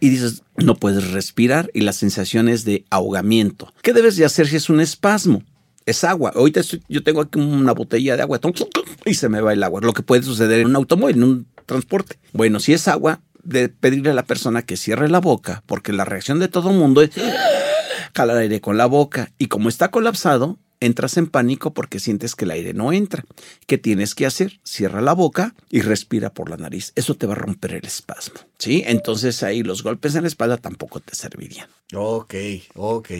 [0.00, 3.72] Y dices, no puedes respirar y la sensación es de ahogamiento.
[3.82, 5.42] ¿Qué debes de hacer si es un espasmo?
[5.86, 6.32] Es agua.
[6.34, 8.40] Ahorita estoy- yo tengo aquí una botella de agua
[9.04, 9.80] y se me va el agua.
[9.82, 12.18] Lo que puede suceder en un automóvil, en un transporte.
[12.32, 16.04] Bueno, si es agua, de pedirle a la persona que cierre la boca, porque la
[16.04, 17.10] reacción de todo el mundo es
[18.14, 19.30] jalar aire con la boca.
[19.38, 23.24] Y como está colapsado, entras en pánico porque sientes que el aire no entra.
[23.66, 24.60] ¿Qué tienes que hacer?
[24.64, 26.92] Cierra la boca y respira por la nariz.
[26.94, 28.40] Eso te va a romper el espasmo.
[28.58, 28.82] ¿Sí?
[28.86, 31.68] Entonces ahí los golpes en la espalda tampoco te servirían.
[31.94, 32.34] Ok,
[32.74, 33.10] ok.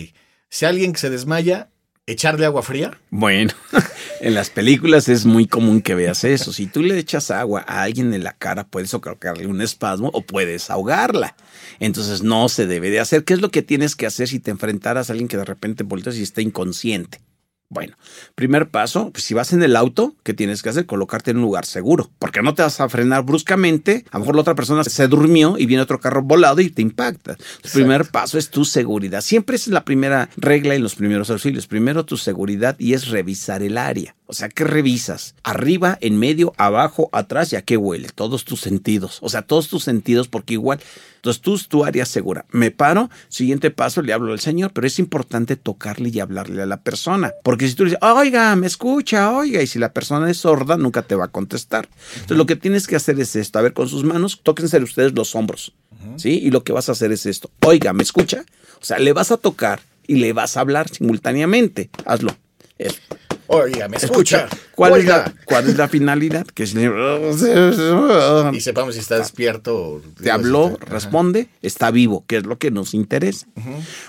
[0.48, 1.70] Si alguien que se desmaya,
[2.08, 2.98] echarle agua fría.
[3.10, 3.52] Bueno,
[4.20, 6.52] en las películas es muy común que veas eso.
[6.52, 10.22] Si tú le echas agua a alguien en la cara, puedes ocasionarle un espasmo o
[10.22, 11.36] puedes ahogarla.
[11.80, 13.24] Entonces no se debe de hacer.
[13.24, 15.84] ¿Qué es lo que tienes que hacer si te enfrentaras a alguien que de repente
[15.84, 17.20] volteas y está inconsciente?
[17.70, 17.98] Bueno,
[18.34, 20.86] primer paso, pues si vas en el auto, ¿qué tienes que hacer?
[20.86, 24.06] Colocarte en un lugar seguro, porque no te vas a frenar bruscamente.
[24.10, 26.80] A lo mejor la otra persona se durmió y viene otro carro volado y te
[26.80, 27.36] impacta.
[27.62, 29.20] El primer paso es tu seguridad.
[29.20, 31.66] Siempre es la primera regla en los primeros auxilios.
[31.66, 34.14] Primero tu seguridad y es revisar el área.
[34.30, 35.34] O sea, ¿qué revisas?
[35.42, 38.08] Arriba, en medio, abajo, atrás y a qué huele.
[38.14, 39.18] Todos tus sentidos.
[39.22, 40.80] O sea, todos tus sentidos, porque igual.
[41.16, 42.44] Entonces tú, tu área segura.
[42.50, 46.66] Me paro, siguiente paso, le hablo al señor, pero es importante tocarle y hablarle a
[46.66, 47.32] la persona.
[47.42, 50.76] Porque si tú le dices, oiga, me escucha, oiga, y si la persona es sorda,
[50.76, 51.88] nunca te va a contestar.
[52.14, 53.58] Entonces lo que tienes que hacer es esto.
[53.58, 55.72] A ver, con sus manos, tóquense ustedes los hombros.
[56.16, 56.38] ¿Sí?
[56.42, 57.50] Y lo que vas a hacer es esto.
[57.64, 58.44] Oiga, ¿me escucha?
[58.80, 61.90] O sea, le vas a tocar y le vas a hablar simultáneamente.
[62.04, 62.36] Hazlo.
[62.78, 62.98] Eso.
[63.48, 64.46] Oiga, me escucha.
[64.74, 66.46] ¿Cuál, es la, ¿Cuál es la finalidad?
[66.46, 66.62] Que
[68.52, 69.76] Y sepamos si está despierto.
[69.76, 70.76] o- te habló, Ajá.
[70.92, 73.46] responde, está vivo, que es lo que nos interesa.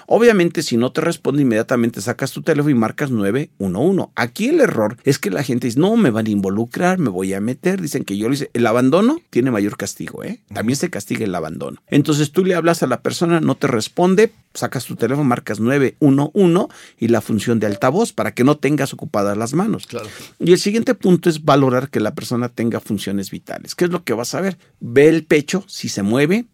[0.08, 4.12] Obviamente, si no te responde, inmediatamente sacas tu teléfono y marcas 911.
[4.16, 7.34] Aquí el error es que la gente dice, no, me van a involucrar, me voy
[7.34, 7.82] a meter.
[7.82, 8.50] Dicen que yo lo hice.
[8.54, 10.40] El abandono tiene mayor castigo, ¿eh?
[10.54, 11.82] También se castiga el abandono.
[11.88, 16.68] Entonces tú le hablas a la persona, no te responde, sacas tu teléfono, marcas 911
[16.98, 18.94] y la función de altavoz para que no tengas
[19.38, 19.88] las manos.
[19.88, 20.08] Claro.
[20.40, 23.76] Y el siguiente punto es valorar que la persona tenga funciones vitales.
[23.76, 24.58] ¿Qué es lo que vas a ver?
[24.80, 26.46] Ve el pecho, si se mueve,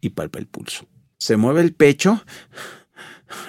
[0.00, 0.86] y palpa el pulso.
[1.18, 2.24] Se mueve el pecho,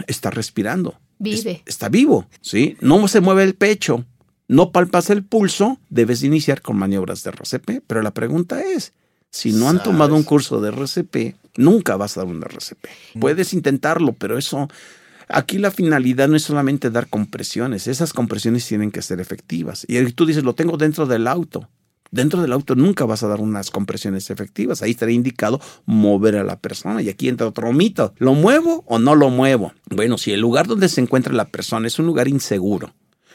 [0.08, 0.99] está respirando.
[1.19, 1.63] Vive.
[1.65, 2.77] está vivo, ¿sí?
[2.80, 4.06] No se mueve el pecho,
[4.47, 7.84] no palpas el pulso, debes iniciar con maniobras de RCP.
[7.88, 8.93] Pero la pregunta es,
[9.30, 12.86] si no han tomado un curso de RCP, nunca vas a dar un RCP.
[13.19, 14.69] Puedes intentarlo, pero eso
[15.29, 19.85] Aquí la finalidad no es solamente dar compresiones, esas compresiones tienen que ser efectivas.
[19.87, 21.69] Y tú dices, lo tengo dentro del auto.
[22.09, 24.81] Dentro del auto nunca vas a dar unas compresiones efectivas.
[24.81, 27.01] Ahí estaría indicado mover a la persona.
[27.01, 28.13] Y aquí entra otro mito.
[28.17, 29.73] ¿Lo muevo o no lo muevo?
[29.89, 32.93] Bueno, si el lugar donde se encuentra la persona es un lugar inseguro,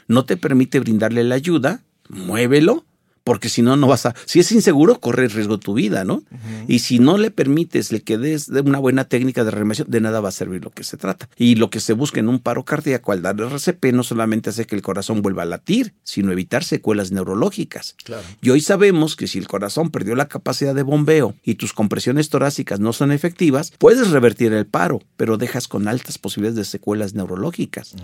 [0.08, 2.86] no te permite brindarle la ayuda, muévelo
[3.24, 4.14] porque si no, no vas a...
[4.24, 6.22] Si es inseguro, corre riesgo tu vida, ¿no?
[6.68, 10.20] Y si no le permites, le quedes de una buena técnica de reanimación, de nada
[10.20, 11.28] va a servir lo que se trata.
[11.36, 14.66] Y lo que se busca en un paro cardíaco al darle RCP no solamente hace
[14.66, 17.96] que el corazón vuelva a latir, sino evitar secuelas neurológicas.
[18.40, 22.28] Y hoy sabemos que si el corazón perdió la capacidad de bombeo y tus compresiones
[22.28, 27.14] torácicas no son efectivas, puedes revertir el paro, pero dejas con altas posibilidades de secuelas
[27.14, 27.94] neurológicas.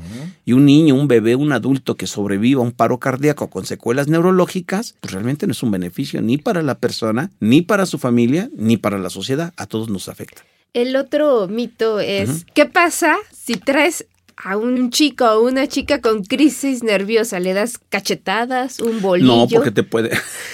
[0.44, 4.08] Y un niño, un bebé, un adulto que sobreviva a un paro cardíaco con secuelas
[4.08, 8.50] neurológicas, pues realmente no es un beneficio ni para la persona, ni para su familia,
[8.54, 9.54] ni para la sociedad.
[9.56, 10.42] A todos nos afecta.
[10.74, 14.04] El otro mito es, ¿qué pasa si traes
[14.42, 17.40] a un chico o una chica con crisis nerviosa?
[17.40, 19.26] ¿Le das cachetadas, un bolillo?
[19.26, 20.10] No, porque te puede...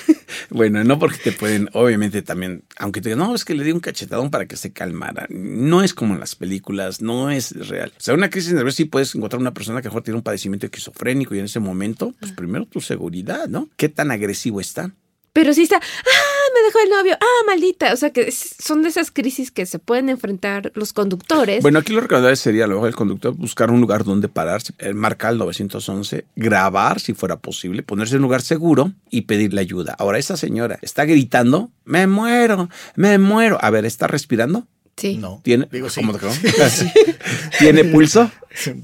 [0.51, 3.73] bueno, no porque te pueden, obviamente también, aunque te digan, no, es que le di
[3.73, 5.27] un cachetadón para que se calmara.
[5.29, 7.93] No es como en las películas, no es real.
[7.97, 10.25] O sea, una crisis nerviosa sí puedes encontrar una persona que a mejor tiene un
[10.25, 13.69] padecimiento esquizofrénico y en ese momento, pues primero tu seguridad, ¿no?
[13.77, 14.93] ¿Qué tan agresivo está?
[15.33, 17.93] Pero sí está, ah, me dejó el novio, ah, maldita.
[17.93, 21.63] O sea que son de esas crisis que se pueden enfrentar los conductores.
[21.63, 25.33] Bueno, aquí lo recomendable sería luego el conductor buscar un lugar donde pararse, eh, marcar
[25.33, 29.95] el 911, grabar si fuera posible, ponerse en un lugar seguro y pedirle ayuda.
[29.99, 33.59] Ahora, esa señora está gritando, me muero, me muero.
[33.61, 34.67] A ver, ¿está respirando?
[34.97, 35.17] Sí.
[35.17, 35.41] No.
[35.43, 36.01] ¿Tiene, Digo, sí.
[36.01, 36.19] ¿cómo?
[37.59, 38.31] ¿Tiene pulso?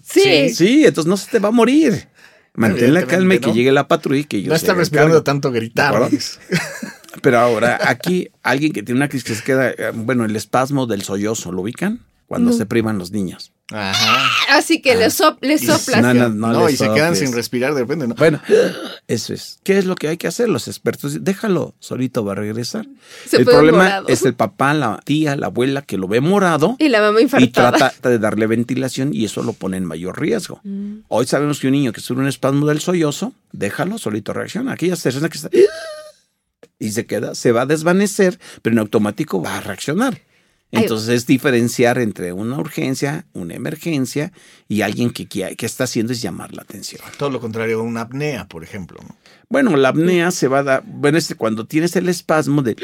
[0.02, 0.50] Sí.
[0.50, 2.08] Sí, entonces no se te va a morir.
[2.54, 3.54] Mantén la calma y que ¿no?
[3.54, 5.94] llegue la patrulla y que yo No está respirando tanto gritar.
[7.22, 10.86] Pero ahora, aquí, alguien que tiene una crisis que se queda, eh, bueno, el espasmo
[10.86, 12.00] del sollozo, ¿lo ubican?
[12.26, 12.56] Cuando No.
[12.56, 13.50] se privan los niños.
[13.72, 14.28] Ajá.
[14.56, 16.00] Así que le, sop- le soplas.
[16.02, 18.14] No, no, No, no, y se quedan sin respirar de repente, ¿no?
[18.16, 18.40] Bueno,
[19.08, 19.58] eso es.
[19.64, 20.48] ¿Qué es lo que hay que hacer?
[20.48, 22.86] Los expertos, déjalo, solito va a regresar.
[23.28, 24.08] Se el problema morado.
[24.08, 27.48] es el papá, la tía, la abuela que lo ve morado Y la mamá y
[27.48, 30.60] trata de darle ventilación y eso lo pone en mayor riesgo.
[30.64, 30.98] Mm.
[31.08, 34.72] Hoy sabemos que un niño que sufre un espasmo del sollozo, déjalo, solito reacciona.
[34.72, 35.48] Aquella persona que está
[36.80, 40.22] y se queda, se va a desvanecer, pero en automático va a reaccionar.
[40.72, 40.82] Ay.
[40.82, 44.32] Entonces es diferenciar entre una urgencia, una emergencia
[44.68, 47.02] y alguien que, que, que está haciendo es llamar la atención.
[47.18, 48.98] Todo lo contrario a una apnea, por ejemplo.
[49.06, 49.16] ¿no?
[49.48, 52.76] Bueno, la apnea se va a dar, bueno, este, cuando tienes el espasmo de...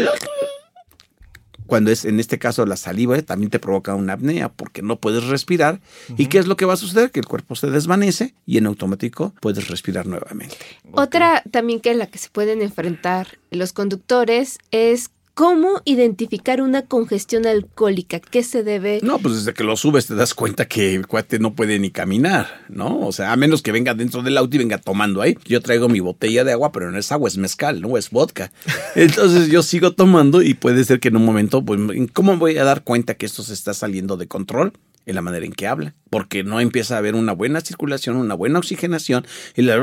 [1.66, 5.24] Cuando es, en este caso, la saliva también te provoca una apnea porque no puedes
[5.24, 5.80] respirar.
[6.16, 7.10] ¿Y qué es lo que va a suceder?
[7.10, 10.56] Que el cuerpo se desvanece y en automático puedes respirar nuevamente.
[10.92, 16.86] Otra también que en la que se pueden enfrentar los conductores es cómo identificar una
[16.86, 18.20] congestión alcohólica.
[18.20, 19.00] ¿Qué se debe?
[19.02, 21.90] No, pues desde que lo subes te das cuenta que el cuate no puede ni
[21.90, 23.00] caminar, ¿no?
[23.00, 25.36] O sea, a menos que venga dentro del auto y venga tomando ahí.
[25.44, 28.50] Yo traigo mi botella de agua, pero no es agua, es mezcal, no es vodka.
[28.94, 31.78] Entonces yo sigo tomando y puede ser que en un momento, pues,
[32.14, 34.72] ¿cómo voy a dar cuenta que esto se está saliendo de control?
[35.04, 38.34] en la manera en que habla, porque no empieza a haber una buena circulación, una
[38.34, 39.76] buena oxigenación y la...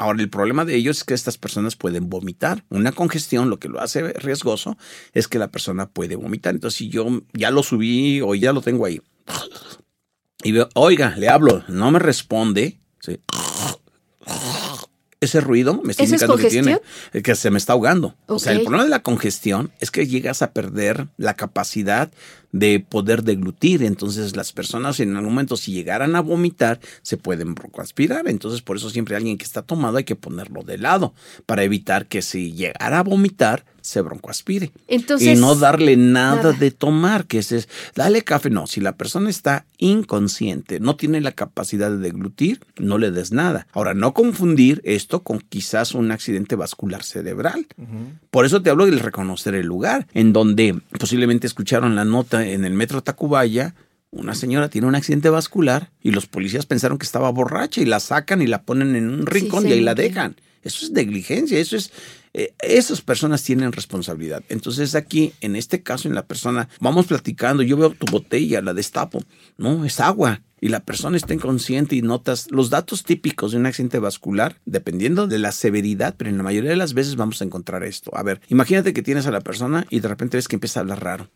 [0.00, 2.64] Ahora, el problema de ellos es que estas personas pueden vomitar.
[2.68, 4.78] Una congestión, lo que lo hace riesgoso,
[5.12, 6.54] es que la persona puede vomitar.
[6.54, 9.02] Entonces, si yo ya lo subí o ya lo tengo ahí,
[10.44, 13.20] y veo, oiga, le hablo, no me responde, ¿sí?
[15.20, 17.22] ese ruido me está ¿Eso es indicando que tiene, congestión?
[17.22, 18.14] que se me está ahogando.
[18.26, 22.10] O sea, el problema de la congestión es que llegas a perder la capacidad
[22.52, 23.82] de poder deglutir.
[23.82, 28.28] Entonces, las personas en algún momento, si llegaran a vomitar, se pueden broncoaspirar.
[28.28, 31.14] Entonces, por eso siempre alguien que está tomado hay que ponerlo de lado
[31.46, 34.70] para evitar que si llegara a vomitar, se broncoaspire.
[34.86, 36.52] Entonces, y no darle nada, nada.
[36.52, 38.50] de tomar, que es, dale café.
[38.50, 43.32] No, si la persona está inconsciente, no tiene la capacidad de deglutir, no le des
[43.32, 43.66] nada.
[43.72, 47.66] Ahora, no confundir esto con quizás un accidente vascular cerebral.
[48.30, 52.64] Por eso te hablo del reconocer el lugar, en donde posiblemente escucharon la nota en
[52.64, 53.74] el metro Tacubaya.
[54.10, 58.00] Una señora tiene un accidente vascular y los policías pensaron que estaba borracha y la
[58.00, 60.36] sacan y la ponen en un rincón y ahí la dejan.
[60.62, 61.92] Eso es negligencia, eso es...
[62.34, 64.42] eh, esas personas tienen responsabilidad.
[64.48, 68.74] Entonces aquí, en este caso, en la persona, vamos platicando, yo veo tu botella, la
[68.74, 69.22] destapo.
[69.56, 70.40] No, es agua.
[70.60, 75.26] y la persona está inconsciente y notas los datos típicos de un accidente vascular, dependiendo
[75.26, 78.10] de la severidad, pero en la mayoría de las veces vamos a encontrar esto.
[78.16, 80.82] A ver, imagínate que tienes a la persona y de repente ves que empieza a
[80.82, 81.30] hablar raro.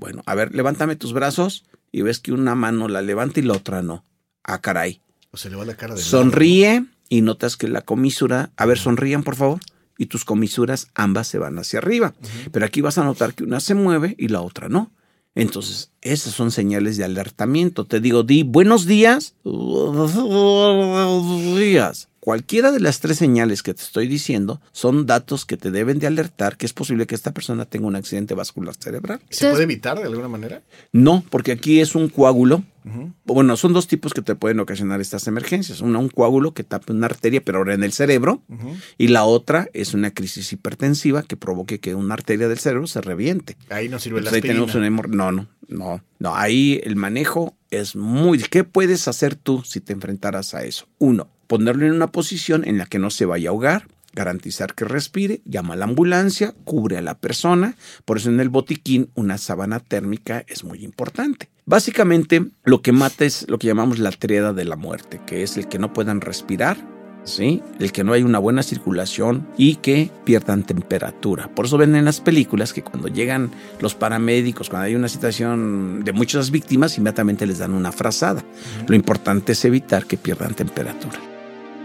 [0.00, 3.52] Bueno, a ver, levántame tus brazos y ves que una mano la levanta y la
[3.52, 4.02] otra no.
[4.42, 5.02] Ah, caray.
[5.30, 8.78] O se le va la cara de Sonríe y notas que la comisura, a ver,
[8.78, 9.60] sonrían por favor,
[9.98, 12.14] y tus comisuras ambas se van hacia arriba.
[12.50, 14.90] Pero aquí vas a notar que una se mueve y la otra no.
[15.34, 17.84] Entonces, esas son señales de alertamiento.
[17.84, 19.34] Te digo, di buenos días.
[21.56, 22.08] días.
[22.20, 26.06] Cualquiera de las tres señales que te estoy diciendo son datos que te deben de
[26.06, 29.20] alertar que es posible que esta persona tenga un accidente vascular cerebral.
[29.30, 30.62] ¿Se puede evitar de alguna manera?
[30.92, 32.62] No, porque aquí es un coágulo.
[33.24, 35.80] Bueno, son dos tipos que te pueden ocasionar estas emergencias.
[35.80, 38.42] Una, un coágulo que tapa una arteria, pero ahora en el cerebro.
[38.98, 43.00] Y la otra es una crisis hipertensiva que provoque que una arteria del cerebro se
[43.00, 43.56] reviente.
[43.68, 44.88] Ahí no sirve la Entonces, ahí tenemos aspirina.
[44.88, 46.02] hemor- No, no, no.
[46.18, 48.38] No, ahí el manejo es muy...
[48.38, 50.86] ¿Qué puedes hacer tú si te enfrentaras a eso?
[50.98, 54.84] Uno, ponerlo en una posición en la que no se vaya a ahogar, garantizar que
[54.84, 57.76] respire, llama a la ambulancia, cubre a la persona.
[58.04, 61.48] Por eso en el botiquín una sábana térmica es muy importante.
[61.66, 65.56] Básicamente lo que mata es lo que llamamos la triada de la muerte, que es
[65.56, 66.78] el que no puedan respirar,
[67.24, 67.62] ¿sí?
[67.78, 71.48] El que no hay una buena circulación y que pierdan temperatura.
[71.54, 76.02] Por eso ven en las películas que cuando llegan los paramédicos, cuando hay una situación
[76.04, 78.44] de muchas víctimas, inmediatamente les dan una frazada.
[78.88, 81.39] Lo importante es evitar que pierdan temperatura.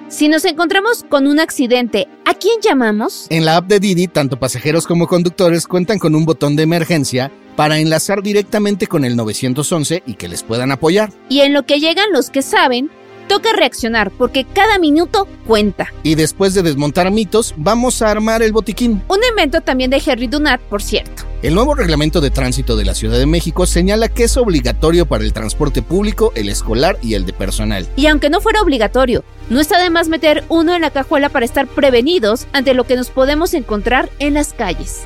[0.08, 3.26] Si nos encontramos con un accidente, ¿a quién llamamos?
[3.32, 7.32] En la app de Didi, tanto pasajeros como conductores cuentan con un botón de emergencia
[7.56, 11.12] para enlazar directamente con el 911 y que les puedan apoyar.
[11.28, 12.92] Y en lo que llegan los que saben,
[13.28, 15.88] toca reaccionar porque cada minuto cuenta.
[16.04, 19.04] Y después de desmontar mitos, vamos a armar el botiquín.
[19.08, 21.24] Un invento también de Henry Dunant, por cierto.
[21.42, 25.24] El nuevo reglamento de tránsito de la Ciudad de México señala que es obligatorio para
[25.24, 27.88] el transporte público, el escolar y el de personal.
[27.96, 31.46] Y aunque no fuera obligatorio, no está de más meter uno en la cajuela para
[31.46, 35.04] estar prevenidos ante lo que nos podemos encontrar en las calles.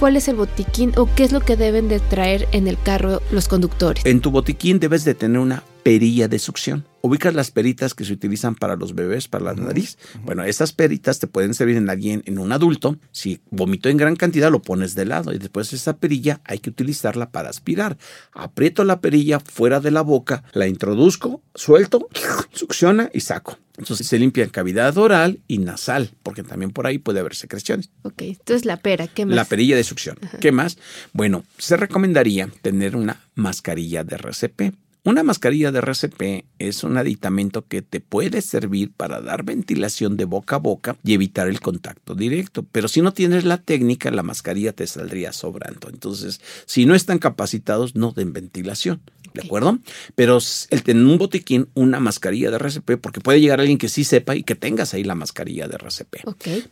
[0.00, 3.20] ¿Cuál es el botiquín o qué es lo que deben de traer en el carro
[3.30, 4.04] los conductores?
[4.06, 6.86] En tu botiquín debes de tener una perilla de succión.
[7.02, 9.96] Ubicas las peritas que se utilizan para los bebés, para la nariz.
[10.24, 12.98] Bueno, esas peritas te pueden servir en alguien, en un adulto.
[13.10, 16.70] Si vomitó en gran cantidad, lo pones de lado y después esa perilla hay que
[16.70, 17.96] utilizarla para aspirar.
[18.32, 22.08] Aprieto la perilla fuera de la boca, la introduzco, suelto,
[22.52, 23.58] succiona y saco.
[23.78, 27.88] Entonces se limpia en cavidad oral y nasal, porque también por ahí puede haber secreciones.
[28.02, 29.34] Ok, entonces la pera, ¿qué más?
[29.34, 30.18] La perilla de succión.
[30.38, 30.76] ¿Qué más?
[31.14, 34.74] Bueno, se recomendaría tener una mascarilla de RCP.
[35.02, 40.26] Una mascarilla de RCP es un aditamento que te puede servir para dar ventilación de
[40.26, 42.66] boca a boca y evitar el contacto directo.
[42.70, 45.88] Pero si no tienes la técnica, la mascarilla te saldría sobrando.
[45.88, 49.00] Entonces, si no están capacitados, no den ventilación.
[49.32, 49.78] ¿De acuerdo?
[50.16, 54.04] Pero el tener un botiquín, una mascarilla de RCP, porque puede llegar alguien que sí
[54.04, 56.16] sepa y que tengas ahí la mascarilla de RCP.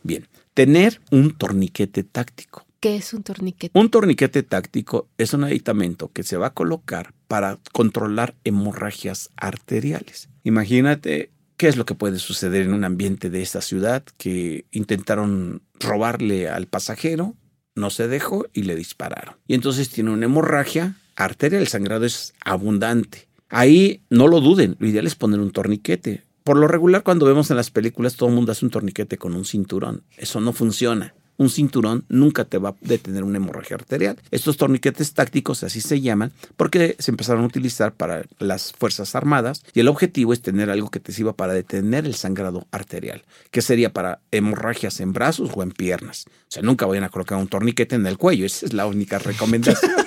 [0.03, 2.65] Bien, tener un torniquete táctico.
[2.79, 3.77] ¿qué es un torniquete?
[3.77, 10.29] Un torniquete táctico es un aditamento que se va a colocar para controlar hemorragias arteriales.
[10.43, 15.61] Imagínate qué es lo que puede suceder en un ambiente de esta ciudad que intentaron
[15.79, 17.35] robarle al pasajero,
[17.75, 19.35] no se dejó y le dispararon.
[19.47, 23.27] Y entonces tiene una hemorragia arterial, el sangrado es abundante.
[23.47, 26.23] Ahí no lo duden, lo ideal es poner un torniquete.
[26.43, 29.35] Por lo regular, cuando vemos en las películas, todo el mundo hace un torniquete con
[29.35, 30.01] un cinturón.
[30.17, 31.13] Eso no funciona.
[31.39, 34.17] Un cinturón nunca te va a detener una hemorragia arterial.
[34.29, 39.63] Estos torniquetes tácticos, así se llaman, porque se empezaron a utilizar para las Fuerzas Armadas
[39.73, 43.61] y el objetivo es tener algo que te sirva para detener el sangrado arterial, que
[43.61, 46.25] sería para hemorragias en brazos o en piernas.
[46.27, 49.17] O sea, nunca vayan a colocar un torniquete en el cuello, esa es la única
[49.17, 49.93] recomendación.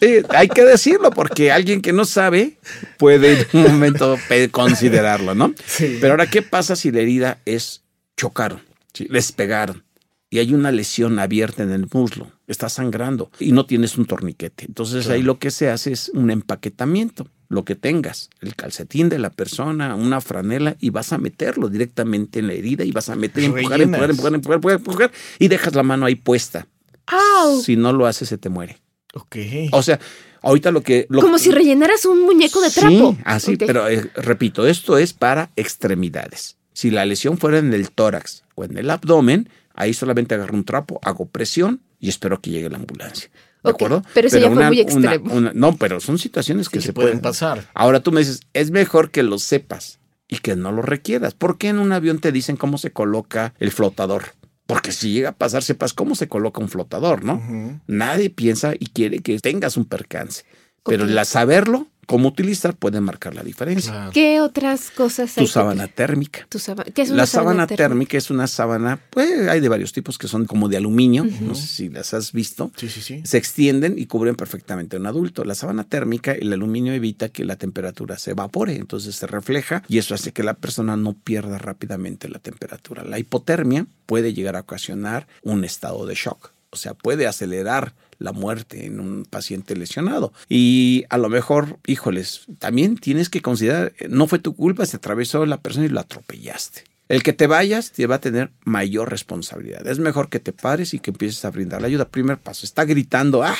[0.00, 2.58] Sí, hay que decirlo porque alguien que no sabe
[2.98, 4.16] puede en un momento
[4.50, 5.54] considerarlo, ¿no?
[5.66, 5.98] Sí.
[6.00, 7.82] Pero ahora, ¿qué pasa si la herida es
[8.16, 8.62] chocaron,
[8.92, 9.06] ¿sí?
[9.10, 9.82] les pegaron
[10.30, 14.66] y hay una lesión abierta en el muslo, está sangrando y no tienes un torniquete?
[14.66, 19.18] Entonces ahí lo que se hace es un empaquetamiento, lo que tengas, el calcetín de
[19.18, 23.16] la persona, una franela y vas a meterlo directamente en la herida y vas a
[23.16, 26.66] meter, empujar, empujar, empujar, empujar, empujar, empujar y dejas la mano ahí puesta.
[27.06, 27.60] ¡Au!
[27.62, 28.80] Si no lo haces, se te muere.
[29.14, 29.36] Ok.
[29.72, 29.98] O sea,
[30.42, 31.06] ahorita lo que...
[31.08, 33.14] Lo Como si rellenaras un muñeco de trapo.
[33.16, 33.62] Sí, así, Ok.
[33.66, 36.58] pero eh, repito, esto es para extremidades.
[36.74, 39.48] Si la lesión fuera en el tórax o en el abdomen,
[39.78, 43.30] ahí solamente agarro un trapo, hago presión y espero que llegue la ambulancia.
[43.64, 44.02] ¿De acuerdo?
[44.14, 45.34] pero eso ya fue muy una- extremo.
[45.34, 47.68] una- no, pero son situaciones que Sí, se pueden pueden pasar.
[47.74, 49.98] Ahora tú me dices, es mejor que lo sepas
[50.28, 51.34] y que no lo requieras.
[51.34, 54.26] ¿Por qué en un avión te dicen cómo se coloca el flotador?
[54.66, 57.42] Porque si llega a pasar, sepas cómo se coloca un flotador, ¿no?
[57.86, 60.44] Nadie piensa y quiere que tengas un percance.
[60.84, 63.92] Pero el saberlo cómo utilizar puede marcar la diferencia.
[63.92, 64.10] Claro.
[64.12, 65.44] ¿Qué otras cosas hay?
[65.44, 66.46] Tu que- sábana térmica.
[66.48, 66.58] tu
[66.94, 70.26] ¿Qué es una La sábana térmica es una sábana, pues hay de varios tipos que
[70.26, 72.72] son como de aluminio, no sé si las has visto.
[72.76, 73.20] Sí, sí, sí.
[73.24, 75.44] Se extienden y cubren perfectamente a un adulto.
[75.44, 79.98] La sábana térmica, el aluminio evita que la temperatura se evapore, entonces se refleja y
[79.98, 83.04] eso hace que la persona no pierda rápidamente la temperatura.
[83.04, 88.32] La hipotermia puede llegar a ocasionar un estado de shock, o sea, puede acelerar la
[88.32, 90.32] muerte en un paciente lesionado.
[90.48, 95.46] Y a lo mejor, híjoles, también tienes que considerar, no fue tu culpa, se atravesó
[95.46, 96.84] la persona y lo atropellaste.
[97.08, 99.86] El que te vayas te va a tener mayor responsabilidad.
[99.86, 102.06] Es mejor que te pares y que empieces a brindar la ayuda.
[102.06, 103.56] Primer paso, está gritando, ¡ah!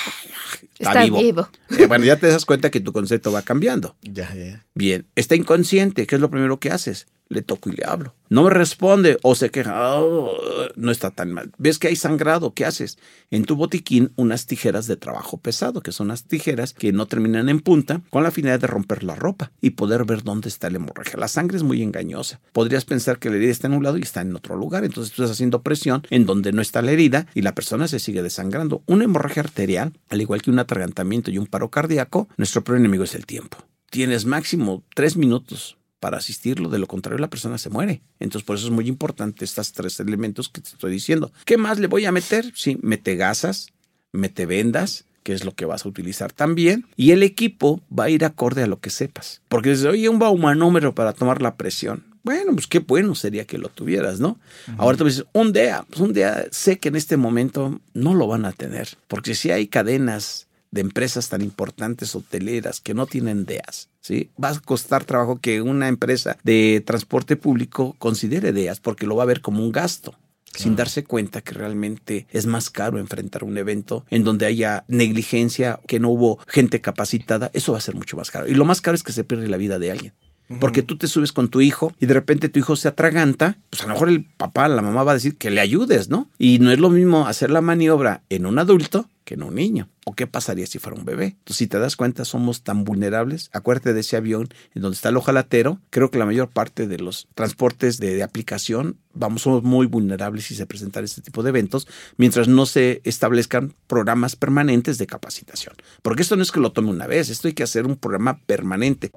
[0.79, 1.49] Está vivo.
[1.71, 3.97] Eh, bueno, ya te das cuenta que tu concepto va cambiando.
[4.03, 4.67] Ya, ya, ya.
[4.75, 6.07] Bien, está inconsciente.
[6.07, 7.07] ¿Qué es lo primero que haces?
[7.31, 8.14] Le toco y le hablo.
[8.31, 10.01] No me responde o se queja.
[10.01, 10.33] "Oh,
[10.76, 11.51] no está tan mal.
[11.59, 12.55] ¿Ves que hay sangrado?
[12.55, 12.99] ¿Qué haces?
[13.31, 17.49] En tu botiquín unas tijeras de trabajo pesado, que son unas tijeras que no terminan
[17.51, 20.76] en punta, con la finalidad de romper la ropa y poder ver dónde está la
[20.76, 21.18] hemorragia.
[21.18, 22.41] La sangre es muy engañosa.
[22.53, 24.85] Podrías pensar que la herida está en un lado y está en otro lugar.
[24.85, 27.99] Entonces tú estás haciendo presión en donde no está la herida y la persona se
[27.99, 28.83] sigue desangrando.
[28.87, 33.05] Una hemorragia arterial, al igual que un atragantamiento y un paro cardíaco, nuestro peor enemigo
[33.05, 33.59] es el tiempo.
[33.91, 38.03] Tienes máximo tres minutos para asistirlo, de lo contrario la persona se muere.
[38.20, 41.32] Entonces por eso es muy importante estos tres elementos que te estoy diciendo.
[41.44, 42.53] ¿Qué más le voy a meter?
[42.55, 43.68] Sí, mete gasas,
[44.12, 48.11] mete vendas, que es lo que vas a utilizar también, y el equipo va a
[48.11, 49.42] ir acorde a lo que sepas.
[49.49, 52.05] Porque dices, oye, un baumanómetro para tomar la presión.
[52.22, 54.38] Bueno, pues qué bueno sería que lo tuvieras, ¿no?
[54.76, 58.26] Ahora tú dices, un DEA, pues un DEA sé que en este momento no lo
[58.26, 63.45] van a tener, porque si hay cadenas de empresas tan importantes hoteleras que no tienen
[63.45, 64.31] DEAs, ¿sí?
[64.43, 69.23] Va a costar trabajo que una empresa de transporte público considere DEAs porque lo va
[69.23, 70.14] a ver como un gasto.
[70.55, 75.79] Sin darse cuenta que realmente es más caro enfrentar un evento en donde haya negligencia,
[75.87, 78.49] que no hubo gente capacitada, eso va a ser mucho más caro.
[78.49, 80.14] Y lo más caro es que se pierde la vida de alguien.
[80.61, 83.82] Porque tú te subes con tu hijo y de repente tu hijo se atraganta, pues
[83.82, 86.30] a lo mejor el papá, la mamá va a decir que le ayudes, ¿no?
[86.38, 89.90] Y no es lo mismo hacer la maniobra en un adulto que en un niño.
[90.07, 91.26] ¿O qué pasaría si fuera un bebé?
[91.26, 93.51] Entonces, si te das cuenta, somos tan vulnerables.
[93.53, 95.80] Acuérdate de ese avión en donde está el ojalatero.
[95.90, 100.46] Creo que la mayor parte de los transportes de, de aplicación, vamos, somos muy vulnerables
[100.46, 101.86] si se presentan este tipo de eventos,
[102.16, 105.74] mientras no se establezcan programas permanentes de capacitación.
[106.01, 108.38] Porque esto no es que lo tome una vez, esto hay que hacer un programa
[108.46, 109.11] permanente.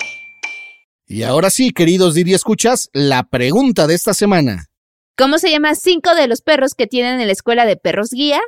[1.11, 4.69] Y ahora sí, queridos Didi Escuchas, la pregunta de esta semana.
[5.17, 8.39] ¿Cómo se llama cinco de los perros que tienen en la escuela de perros guía?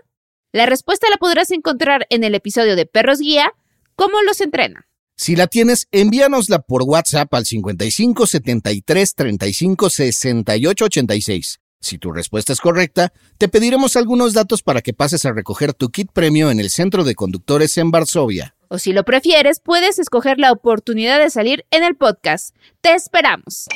[0.53, 3.51] La respuesta la podrás encontrar en el episodio de Perros Guía,
[3.95, 4.85] ¿Cómo los entrenan?
[5.17, 11.59] Si la tienes, envíanosla por WhatsApp al 55 73 35 68 86.
[11.81, 15.89] Si tu respuesta es correcta, te pediremos algunos datos para que pases a recoger tu
[15.89, 18.55] kit premio en el Centro de Conductores en Varsovia.
[18.73, 22.55] O si lo prefieres, puedes escoger la oportunidad de salir en el podcast.
[22.81, 23.67] Te esperamos.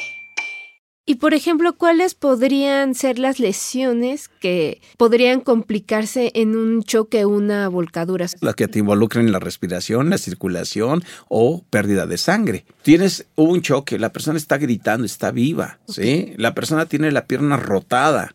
[1.06, 7.30] Y por ejemplo, ¿cuáles podrían ser las lesiones que podrían complicarse en un choque o
[7.30, 8.26] una volcadura?
[8.42, 12.66] las que te involucran en la respiración, la circulación o pérdida de sangre.
[12.82, 16.34] Tienes un choque, la persona está gritando, está viva, ¿sí?
[16.38, 18.34] La persona tiene la pierna rotada.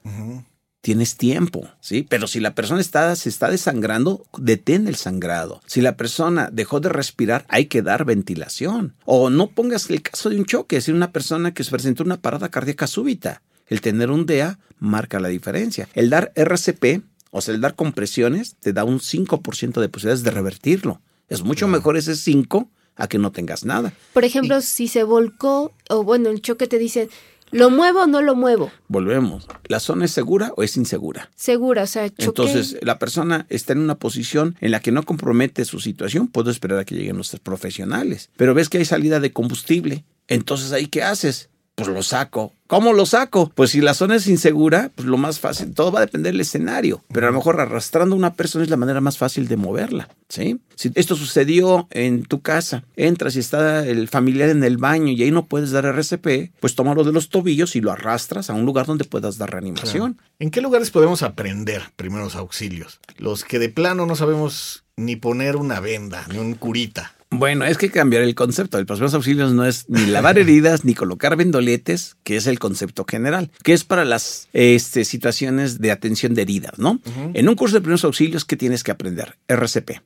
[0.83, 2.05] Tienes tiempo, ¿sí?
[2.09, 5.61] Pero si la persona está, se está desangrando, detén el sangrado.
[5.64, 8.97] Si la persona dejó de respirar, hay que dar ventilación.
[9.05, 12.03] O no pongas el caso de un choque, es decir, una persona que se presentó
[12.03, 13.43] una parada cardíaca súbita.
[13.68, 15.89] El tener un DEA marca la diferencia.
[15.95, 20.33] El dar RCP, o sea, el dar compresiones, te da un 5% de posibilidades de
[20.33, 21.01] revertirlo.
[21.28, 23.93] Es mucho mejor ese 5 a que no tengas nada.
[24.12, 27.09] Por ejemplo, si se volcó o bueno, el choque te dicen,
[27.53, 28.70] ¿lo muevo o no lo muevo?
[28.88, 29.46] Volvemos.
[29.68, 31.30] ¿La zona es segura o es insegura?
[31.36, 32.07] Segura, o sea.
[32.18, 36.50] Entonces, la persona está en una posición en la que no compromete su situación, puedo
[36.50, 38.30] esperar a que lleguen nuestros profesionales.
[38.36, 40.05] Pero ves que hay salida de combustible.
[40.28, 41.50] Entonces, ¿ahí qué haces?
[41.74, 42.52] Pues lo saco.
[42.66, 43.50] ¿Cómo lo saco?
[43.54, 46.40] Pues si la zona es insegura, pues lo más fácil, todo va a depender del
[46.42, 47.02] escenario.
[47.12, 50.08] Pero a lo mejor arrastrando a una persona es la manera más fácil de moverla,
[50.28, 50.60] ¿sí?
[50.74, 55.22] Si esto sucedió en tu casa, entras y está el familiar en el baño y
[55.22, 58.64] ahí no puedes dar RCP, pues tómalo de los tobillos y lo arrastras a un
[58.64, 60.20] lugar donde puedas dar reanimación.
[60.38, 63.00] ¿En qué lugares podemos aprender primeros auxilios?
[63.16, 67.14] Los que de plano no sabemos ni poner una venda, ni un curita.
[67.33, 68.78] Bueno, es que cambiar el concepto.
[68.78, 73.07] El primeros auxilios no es ni lavar heridas ni colocar vendoletes, que es el concepto
[73.09, 77.01] general, que es para las este, situaciones de atención de heridas, ¿no?
[77.33, 79.39] En un curso de primeros auxilios, ¿qué tienes que aprender?
[79.49, 80.03] RCP,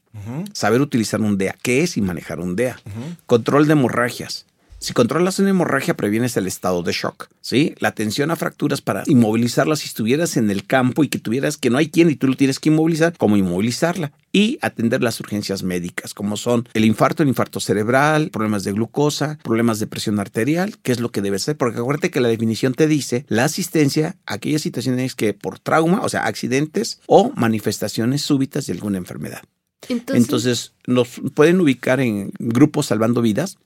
[0.53, 2.79] saber utilizar un DEA, qué es y manejar un DEA,
[3.27, 4.47] control de hemorragias,
[4.87, 7.75] Si controlas una hemorragia, previenes el estado de shock, ¿sí?
[7.81, 11.71] La atención a fracturas para inmovilizarla si estuvieras en el campo y que tuvieras que
[11.71, 15.65] no hay quien y tú lo tienes que inmovilizar, como inmovilizarla y atender las urgencias
[15.65, 20.79] médicas, como son el infarto, el infarto cerebral, problemas de glucosa, problemas de presión arterial,
[20.79, 24.15] que es lo que debe ser, porque acuérdate que la definición te dice la asistencia
[24.25, 29.43] a aquellas situaciones que por trauma, o sea, accidentes o manifestaciones súbitas de alguna enfermedad.
[29.89, 33.59] Entonces, Entonces, nos pueden ubicar en grupos salvando vidas.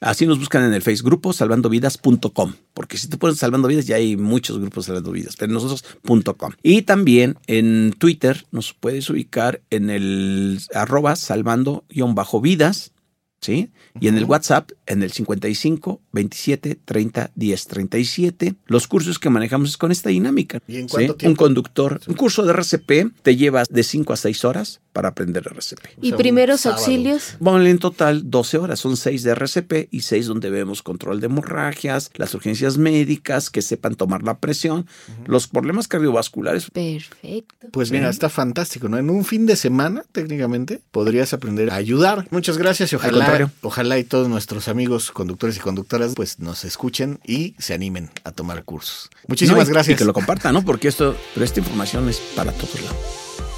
[0.00, 4.16] Así nos buscan en el Facebook, gruposalvandovidas.com, porque si te pones salvando vidas ya hay
[4.16, 6.52] muchos grupos salvando vidas, pero nosotros.com.
[6.62, 12.92] Y también en Twitter nos puedes ubicar en el arroba salvando-vidas,
[13.40, 13.70] ¿sí?
[14.00, 18.54] Y en el WhatsApp en el 55 27 30 10 37.
[18.66, 20.60] Los cursos que manejamos es con esta dinámica.
[20.66, 20.92] ¿Y en ¿sí?
[20.92, 21.44] cuánto Un tiempo?
[21.44, 25.98] conductor, un curso de RCP te lleva de 5 a 6 horas para aprender RCP.
[26.00, 27.36] ¿y sea, un primeros auxilios?
[27.38, 31.26] Bueno, en total 12 horas, son 6 de RCP y 6 donde vemos control de
[31.26, 34.86] hemorragias, las urgencias médicas, que sepan tomar la presión,
[35.26, 36.70] los problemas cardiovasculares.
[36.70, 37.68] Perfecto.
[37.72, 38.96] Pues mira, está fantástico, ¿no?
[38.96, 42.26] En un fin de semana, técnicamente, podrías aprender a ayudar.
[42.30, 43.50] Muchas gracias y Al ojalá, contrario.
[43.62, 48.32] ojalá y todos nuestros amigos conductores y conductoras pues nos escuchen y se animen a
[48.32, 49.10] tomar cursos.
[49.26, 49.94] Muchísimas No, y- gracias.
[49.94, 50.62] Y que lo compartan, ¿no?
[50.64, 52.96] Porque esto, pero esta información es para todos lados.